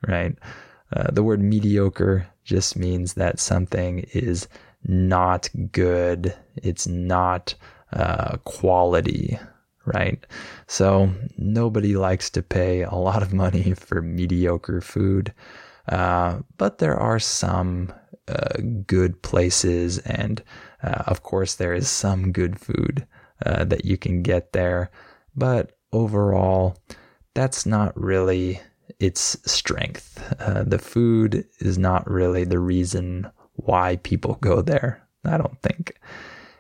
right? 0.06 0.36
Uh, 0.92 1.10
the 1.10 1.22
word 1.22 1.40
mediocre 1.40 2.26
just 2.44 2.76
means 2.76 3.14
that 3.14 3.40
something 3.40 4.00
is 4.12 4.48
not 4.84 5.48
good, 5.72 6.34
it's 6.56 6.86
not 6.86 7.54
uh, 7.92 8.36
quality, 8.44 9.38
right? 9.86 10.24
So 10.66 11.10
nobody 11.38 11.96
likes 11.96 12.30
to 12.30 12.42
pay 12.42 12.82
a 12.82 12.94
lot 12.94 13.22
of 13.22 13.32
money 13.32 13.72
for 13.76 14.02
mediocre 14.02 14.80
food. 14.80 15.32
Uh, 15.88 16.40
but 16.56 16.78
there 16.78 16.96
are 16.96 17.18
some 17.18 17.92
uh, 18.28 18.60
good 18.86 19.22
places, 19.22 19.98
and 19.98 20.42
uh, 20.82 21.02
of 21.06 21.22
course, 21.22 21.54
there 21.54 21.74
is 21.74 21.88
some 21.88 22.32
good 22.32 22.58
food 22.58 23.06
uh, 23.44 23.64
that 23.64 23.84
you 23.84 23.96
can 23.98 24.22
get 24.22 24.52
there. 24.52 24.90
But 25.36 25.72
overall, 25.92 26.76
that's 27.34 27.66
not 27.66 27.98
really 28.00 28.60
its 29.00 29.36
strength. 29.50 30.14
The 30.38 30.78
food 30.78 31.44
is 31.58 31.78
not 31.78 32.08
really 32.08 32.44
the 32.44 32.60
reason 32.60 33.30
why 33.54 33.96
people 33.96 34.34
go 34.40 34.62
there, 34.62 35.06
I 35.24 35.36
don't 35.36 35.60
think. 35.62 35.98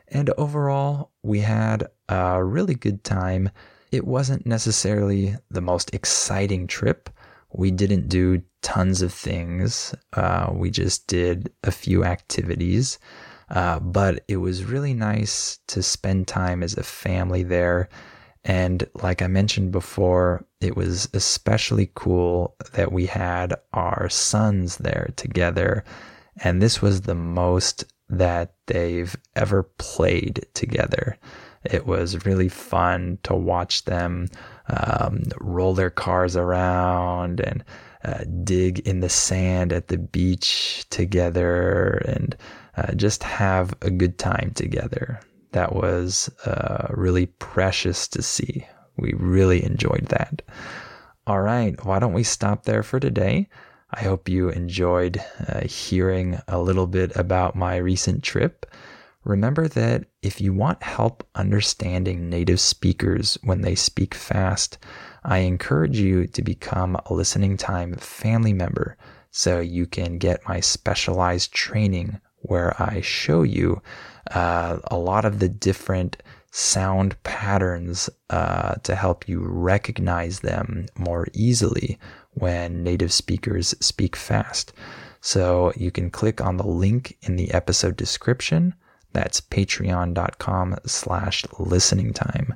And 0.08 0.30
overall, 0.36 1.12
we 1.22 1.40
had 1.40 1.86
a 2.08 2.44
really 2.44 2.74
good 2.74 3.04
time. 3.04 3.50
It 3.90 4.06
wasn't 4.06 4.46
necessarily 4.46 5.36
the 5.50 5.60
most 5.60 5.94
exciting 5.94 6.66
trip. 6.66 7.08
We 7.54 7.70
didn't 7.70 8.08
do 8.08 8.42
tons 8.62 9.02
of 9.02 9.12
things. 9.12 9.94
Uh, 10.12 10.50
we 10.52 10.70
just 10.70 11.06
did 11.06 11.52
a 11.62 11.70
few 11.70 12.04
activities. 12.04 12.98
Uh, 13.50 13.78
but 13.78 14.24
it 14.26 14.38
was 14.38 14.64
really 14.64 14.94
nice 14.94 15.58
to 15.68 15.82
spend 15.82 16.26
time 16.26 16.62
as 16.62 16.76
a 16.76 16.82
family 16.82 17.42
there. 17.42 17.88
And 18.44 18.86
like 19.02 19.22
I 19.22 19.26
mentioned 19.26 19.70
before, 19.70 20.44
it 20.60 20.76
was 20.76 21.08
especially 21.14 21.90
cool 21.94 22.56
that 22.72 22.92
we 22.92 23.06
had 23.06 23.54
our 23.72 24.08
sons 24.08 24.78
there 24.78 25.10
together. 25.16 25.84
And 26.38 26.60
this 26.60 26.82
was 26.82 27.02
the 27.02 27.14
most 27.14 27.84
that 28.08 28.54
they've 28.66 29.14
ever 29.36 29.62
played 29.62 30.46
together. 30.54 31.16
It 31.64 31.86
was 31.86 32.26
really 32.26 32.48
fun 32.48 33.18
to 33.22 33.34
watch 33.34 33.84
them 33.84 34.28
um, 34.68 35.22
roll 35.40 35.74
their 35.74 35.90
cars 35.90 36.36
around 36.36 37.40
and 37.40 37.64
uh, 38.04 38.24
dig 38.42 38.80
in 38.80 39.00
the 39.00 39.08
sand 39.08 39.72
at 39.72 39.88
the 39.88 39.98
beach 39.98 40.84
together 40.90 42.02
and 42.06 42.36
uh, 42.76 42.92
just 42.94 43.22
have 43.22 43.74
a 43.82 43.90
good 43.90 44.18
time 44.18 44.52
together. 44.54 45.20
That 45.52 45.74
was 45.74 46.28
uh, 46.44 46.88
really 46.90 47.26
precious 47.26 48.08
to 48.08 48.22
see. 48.22 48.66
We 48.96 49.12
really 49.14 49.64
enjoyed 49.64 50.06
that. 50.08 50.42
All 51.26 51.40
right, 51.40 51.82
why 51.84 51.98
don't 51.98 52.12
we 52.12 52.24
stop 52.24 52.64
there 52.64 52.82
for 52.82 53.00
today? 53.00 53.48
I 53.90 54.02
hope 54.02 54.28
you 54.28 54.48
enjoyed 54.50 55.22
uh, 55.48 55.60
hearing 55.60 56.38
a 56.48 56.60
little 56.60 56.86
bit 56.86 57.14
about 57.16 57.54
my 57.54 57.76
recent 57.76 58.24
trip. 58.24 58.66
Remember 59.24 59.68
that 59.68 60.04
if 60.22 60.40
you 60.40 60.52
want 60.52 60.82
help 60.82 61.26
understanding 61.34 62.28
native 62.28 62.60
speakers 62.60 63.38
when 63.42 63.62
they 63.62 63.74
speak 63.74 64.14
fast, 64.14 64.78
I 65.24 65.38
encourage 65.38 65.98
you 65.98 66.26
to 66.28 66.42
become 66.42 66.96
a 67.06 67.14
listening 67.14 67.56
time 67.56 67.94
family 67.94 68.52
member 68.52 68.98
so 69.30 69.60
you 69.60 69.86
can 69.86 70.18
get 70.18 70.46
my 70.46 70.60
specialized 70.60 71.52
training 71.52 72.20
where 72.36 72.80
I 72.80 73.00
show 73.00 73.42
you 73.42 73.80
uh, 74.30 74.78
a 74.90 74.98
lot 74.98 75.24
of 75.24 75.38
the 75.38 75.48
different 75.48 76.22
sound 76.50 77.20
patterns 77.24 78.10
uh, 78.30 78.74
to 78.74 78.94
help 78.94 79.26
you 79.26 79.40
recognize 79.40 80.40
them 80.40 80.86
more 80.96 81.26
easily 81.32 81.98
when 82.32 82.82
native 82.84 83.12
speakers 83.12 83.74
speak 83.80 84.14
fast. 84.14 84.72
So 85.20 85.72
you 85.74 85.90
can 85.90 86.10
click 86.10 86.42
on 86.42 86.58
the 86.58 86.66
link 86.66 87.16
in 87.22 87.36
the 87.36 87.50
episode 87.52 87.96
description 87.96 88.74
that's 89.14 89.40
patreon.com 89.40 90.76
slash 90.84 91.44
listening 91.58 92.12
time. 92.12 92.54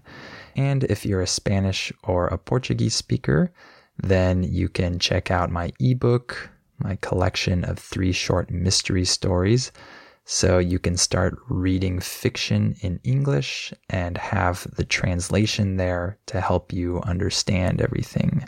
And 0.56 0.84
if 0.84 1.06
you're 1.06 1.22
a 1.22 1.26
Spanish 1.26 1.92
or 2.02 2.26
a 2.26 2.36
Portuguese 2.36 2.94
speaker, 2.94 3.52
then 3.96 4.42
you 4.42 4.68
can 4.68 4.98
check 4.98 5.30
out 5.30 5.50
my 5.50 5.72
ebook, 5.80 6.50
my 6.78 6.96
collection 6.96 7.64
of 7.64 7.78
three 7.78 8.12
short 8.12 8.50
mystery 8.50 9.04
stories. 9.04 9.72
So 10.24 10.58
you 10.58 10.78
can 10.78 10.96
start 10.96 11.38
reading 11.48 12.00
fiction 12.00 12.76
in 12.82 13.00
English 13.02 13.72
and 13.88 14.18
have 14.18 14.66
the 14.76 14.84
translation 14.84 15.76
there 15.76 16.18
to 16.26 16.40
help 16.40 16.72
you 16.72 17.00
understand 17.02 17.80
everything. 17.80 18.44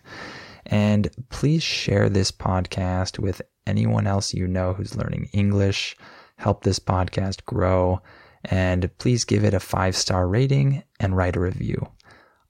And 0.66 1.10
please 1.30 1.62
share 1.62 2.08
this 2.08 2.30
podcast 2.30 3.18
with 3.18 3.40
anyone 3.66 4.06
else 4.06 4.34
you 4.34 4.46
know 4.46 4.74
who's 4.74 4.96
learning 4.96 5.30
English 5.32 5.96
help 6.40 6.64
this 6.64 6.78
podcast 6.78 7.44
grow. 7.44 8.00
And 8.44 8.90
please 8.98 9.24
give 9.24 9.44
it 9.44 9.54
a 9.54 9.60
five 9.60 9.94
star 9.94 10.26
rating 10.26 10.82
and 10.98 11.16
write 11.16 11.36
a 11.36 11.40
review. 11.40 11.86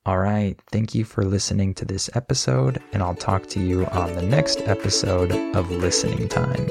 All 0.06 0.18
right. 0.18 0.58
Thank 0.72 0.94
you 0.94 1.04
for 1.04 1.24
listening 1.24 1.74
to 1.74 1.84
this 1.84 2.08
episode, 2.14 2.82
and 2.92 3.02
I'll 3.02 3.14
talk 3.14 3.46
to 3.48 3.60
you 3.60 3.84
on 3.86 4.14
the 4.14 4.22
next 4.22 4.62
episode 4.62 5.30
of 5.54 5.70
Listening 5.70 6.26
Time. 6.26 6.70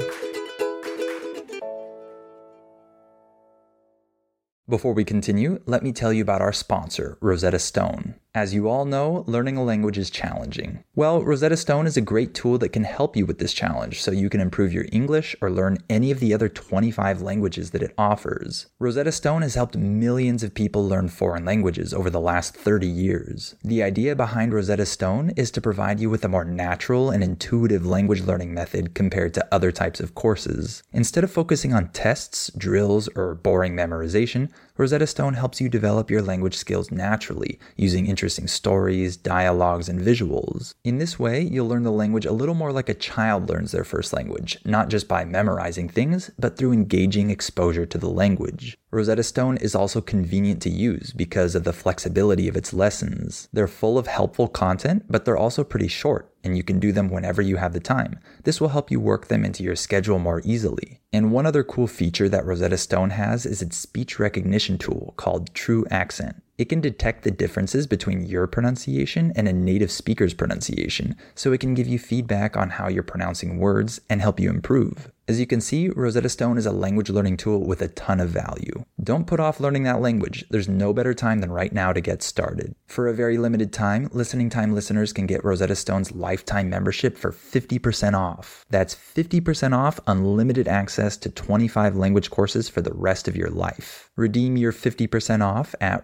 Before 4.68 4.94
we 4.94 5.04
continue, 5.04 5.62
let 5.66 5.84
me 5.84 5.92
tell 5.92 6.14
you 6.14 6.22
about 6.22 6.42
our 6.42 6.54
sponsor, 6.54 7.18
Rosetta 7.22 7.60
Stone. 7.60 8.16
As 8.40 8.54
you 8.54 8.70
all 8.70 8.86
know, 8.86 9.26
learning 9.28 9.58
a 9.58 9.64
language 9.66 9.98
is 9.98 10.10
challenging. 10.10 10.82
Well, 10.96 11.22
Rosetta 11.22 11.58
Stone 11.58 11.88
is 11.88 11.98
a 11.98 12.02
great 12.02 12.34
tool 12.34 12.58
that 12.60 12.70
can 12.70 12.86
help 12.86 13.18
you 13.18 13.26
with 13.26 13.38
this 13.38 13.52
challenge 13.52 14.02
so 14.02 14.12
you 14.12 14.30
can 14.30 14.40
improve 14.40 14.72
your 14.72 14.86
English 14.94 15.36
or 15.42 15.52
learn 15.52 15.80
any 15.90 16.10
of 16.10 16.22
the 16.22 16.34
other 16.34 16.48
25 16.48 17.22
languages 17.22 17.72
that 17.72 17.84
it 17.84 17.94
offers. 17.98 18.68
Rosetta 18.80 19.12
Stone 19.12 19.42
has 19.42 19.56
helped 19.56 19.76
millions 19.76 20.42
of 20.42 20.54
people 20.54 20.88
learn 20.88 21.10
foreign 21.10 21.44
languages 21.44 21.94
over 21.94 22.10
the 22.10 22.22
last 22.22 22.56
30 22.56 22.88
years. 22.88 23.56
The 23.62 23.84
idea 23.84 24.16
behind 24.16 24.54
Rosetta 24.54 24.86
Stone 24.86 25.32
is 25.36 25.52
to 25.52 25.60
provide 25.60 26.00
you 26.00 26.10
with 26.10 26.24
a 26.24 26.30
more 26.30 26.46
natural 26.46 27.12
and 27.12 27.22
intuitive 27.22 27.86
language 27.86 28.22
learning 28.22 28.54
method 28.54 28.96
compared 28.96 29.34
to 29.34 29.48
other 29.54 29.74
types 29.74 30.00
of 30.00 30.16
courses. 30.16 30.82
Instead 30.94 31.26
of 31.26 31.32
focusing 31.32 31.74
on 31.74 31.90
tests, 31.90 32.50
drills, 32.58 33.10
or 33.18 33.36
boring 33.36 33.76
memorization, 33.76 34.50
Rosetta 34.80 35.08
Stone 35.08 35.34
helps 35.34 35.60
you 35.60 35.68
develop 35.68 36.10
your 36.10 36.22
language 36.22 36.56
skills 36.56 36.90
naturally 36.90 37.60
using 37.76 38.06
interesting 38.08 38.48
stories, 38.48 39.18
dialogues, 39.18 39.90
and 39.90 40.00
visuals. 40.00 40.74
In 40.86 41.00
this 41.00 41.20
way, 41.20 41.42
you'll 41.42 41.68
learn 41.68 41.84
the 41.84 41.92
language 41.92 42.26
a 42.26 42.32
little 42.32 42.56
more 42.56 42.72
like 42.72 42.88
a 42.88 42.94
child 42.94 43.50
learns 43.50 43.74
their 43.74 43.84
first 43.84 44.14
language, 44.14 44.58
not 44.64 44.88
just 44.88 45.10
by 45.10 45.26
memorizing 45.26 45.90
things, 45.90 46.32
but 46.40 46.56
through 46.56 46.72
engaging 46.72 47.30
exposure 47.30 47.86
to 47.88 47.98
the 47.98 48.08
language. 48.08 48.78
Rosetta 48.92 49.22
Stone 49.22 49.58
is 49.58 49.76
also 49.76 50.02
convenient 50.02 50.64
to 50.64 50.70
use 50.70 51.14
because 51.14 51.54
of 51.54 51.64
the 51.64 51.74
flexibility 51.74 52.48
of 52.48 52.58
its 52.58 52.74
lessons. 52.74 53.48
They're 53.54 53.68
full 53.68 54.00
of 54.00 54.08
helpful 54.08 54.48
content, 54.48 55.06
but 55.08 55.26
they're 55.26 55.38
also 55.38 55.64
pretty 55.64 55.88
short, 55.88 56.34
and 56.44 56.58
you 56.58 56.64
can 56.64 56.80
do 56.80 56.92
them 56.92 57.10
whenever 57.10 57.40
you 57.40 57.58
have 57.58 57.74
the 57.74 57.80
time. 57.80 58.20
This 58.46 58.60
will 58.60 58.70
help 58.70 58.90
you 58.90 59.00
work 59.00 59.28
them 59.28 59.46
into 59.46 59.62
your 59.62 59.76
schedule 59.76 60.18
more 60.18 60.42
easily. 60.44 61.02
And 61.14 61.32
one 61.32 61.46
other 61.46 61.64
cool 61.64 61.86
feature 61.86 62.28
that 62.30 62.46
Rosetta 62.46 62.78
Stone 62.78 63.12
has 63.12 63.46
is 63.46 63.62
its 63.62 63.78
speech 63.78 64.18
recognition 64.18 64.80
tool 64.80 65.14
called 65.18 65.54
True 65.54 65.86
Accent. 65.92 66.42
It 66.60 66.68
can 66.68 66.82
detect 66.82 67.24
the 67.24 67.32
differences 67.32 67.88
between 67.88 68.26
your 68.26 68.46
pronunciation 68.46 69.32
and 69.34 69.48
a 69.48 69.54
native 69.54 69.90
speaker's 69.90 70.34
pronunciation, 70.34 71.16
so 71.34 71.54
it 71.54 71.62
can 71.62 71.74
give 71.74 71.88
you 71.88 71.98
feedback 71.98 72.58
on 72.58 72.72
how 72.72 72.90
you're 72.90 73.02
pronouncing 73.02 73.60
words 73.60 74.02
and 74.10 74.22
help 74.22 74.42
you 74.42 74.50
improve. 74.50 75.10
As 75.30 75.40
you 75.40 75.46
can 75.46 75.62
see, 75.62 75.90
Rosetta 75.90 76.28
Stone 76.28 76.58
is 76.58 76.66
a 76.66 76.72
language 76.72 77.12
learning 77.12 77.38
tool 77.38 77.64
with 77.64 77.84
a 77.84 77.88
ton 77.88 78.20
of 78.20 78.30
value. 78.30 78.84
Don't 79.02 79.28
put 79.28 79.40
off 79.40 79.60
learning 79.60 79.84
that 79.84 80.02
language. 80.02 80.44
There's 80.50 80.68
no 80.68 80.92
better 80.92 81.14
time 81.14 81.40
than 81.40 81.52
right 81.52 81.72
now 81.72 81.94
to 81.94 82.02
get 82.02 82.24
started. 82.24 82.74
For 82.88 83.08
a 83.08 83.14
very 83.14 83.38
limited 83.38 83.72
time, 83.72 84.10
Listening 84.12 84.50
Time 84.50 84.74
listeners 84.74 85.14
can 85.14 85.28
get 85.28 85.46
Rosetta 85.46 85.76
Stone's 85.76 86.12
lifetime 86.12 86.68
membership 86.68 87.16
for 87.16 87.32
50% 87.32 88.16
off. 88.16 88.66
That's 88.72 88.96
50% 88.96 89.78
off 89.78 90.00
unlimited 90.08 90.68
access 90.68 91.16
to 91.18 91.30
25 91.30 91.96
language 91.96 92.32
courses 92.32 92.68
for 92.68 92.82
the 92.82 92.96
rest 92.96 93.28
of 93.28 93.36
your 93.36 93.52
life. 93.52 94.10
Redeem 94.16 94.58
your 94.58 94.74
50% 94.74 95.44
off 95.44 95.76
at 95.80 96.04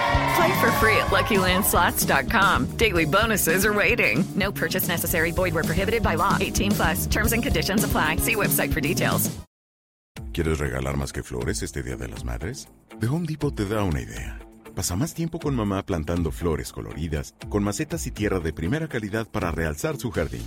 Play 0.35 0.61
for 0.61 0.71
free 0.79 0.95
at 0.97 1.07
LuckyLandSlots.com. 1.07 2.77
Daily 2.77 3.05
bonuses 3.05 3.65
are 3.65 3.73
waiting. 3.73 4.23
No 4.35 4.51
purchase 4.51 4.87
necessary. 4.87 5.31
Void 5.31 5.53
where 5.53 5.63
prohibited 5.63 6.03
by 6.03 6.15
law. 6.15 6.37
18 6.39 6.71
plus. 6.71 7.07
Terms 7.07 7.33
and 7.33 7.43
conditions 7.43 7.83
apply. 7.83 8.17
See 8.17 8.35
website 8.35 8.71
for 8.71 8.81
details. 8.81 9.29
¿Quieres 10.33 10.59
regalar 10.59 10.95
más 10.95 11.11
que 11.11 11.23
flores 11.23 11.61
este 11.61 11.83
Día 11.83 11.97
de 11.97 12.07
las 12.07 12.23
Madres? 12.23 12.69
The 13.01 13.07
Home 13.07 13.27
Depot 13.27 13.53
te 13.53 13.65
da 13.65 13.83
una 13.83 13.99
idea. 13.99 14.39
Pasa 14.73 14.95
más 14.95 15.13
tiempo 15.13 15.39
con 15.39 15.53
mamá 15.55 15.85
plantando 15.85 16.31
flores 16.31 16.71
coloridas, 16.71 17.35
con 17.49 17.63
macetas 17.63 18.07
y 18.07 18.11
tierra 18.11 18.39
de 18.39 18.53
primera 18.53 18.87
calidad 18.87 19.27
para 19.27 19.51
realzar 19.51 19.97
su 19.97 20.09
jardín. 20.09 20.45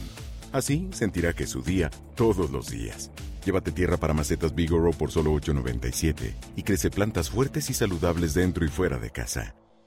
Así 0.52 0.88
sentirá 0.92 1.34
que 1.34 1.44
es 1.44 1.50
su 1.50 1.62
día 1.62 1.90
todos 2.14 2.50
los 2.50 2.70
días. 2.70 3.10
Llévate 3.44 3.72
tierra 3.72 3.98
para 3.98 4.14
macetas 4.14 4.54
Bigoro 4.54 4.92
por 4.92 5.10
solo 5.10 5.34
$8.97 5.34 6.34
y 6.56 6.62
crece 6.62 6.88
plantas 6.88 7.28
fuertes 7.28 7.68
y 7.68 7.74
saludables 7.74 8.32
dentro 8.32 8.64
y 8.64 8.68
fuera 8.68 8.98
de 8.98 9.10
casa. 9.10 9.54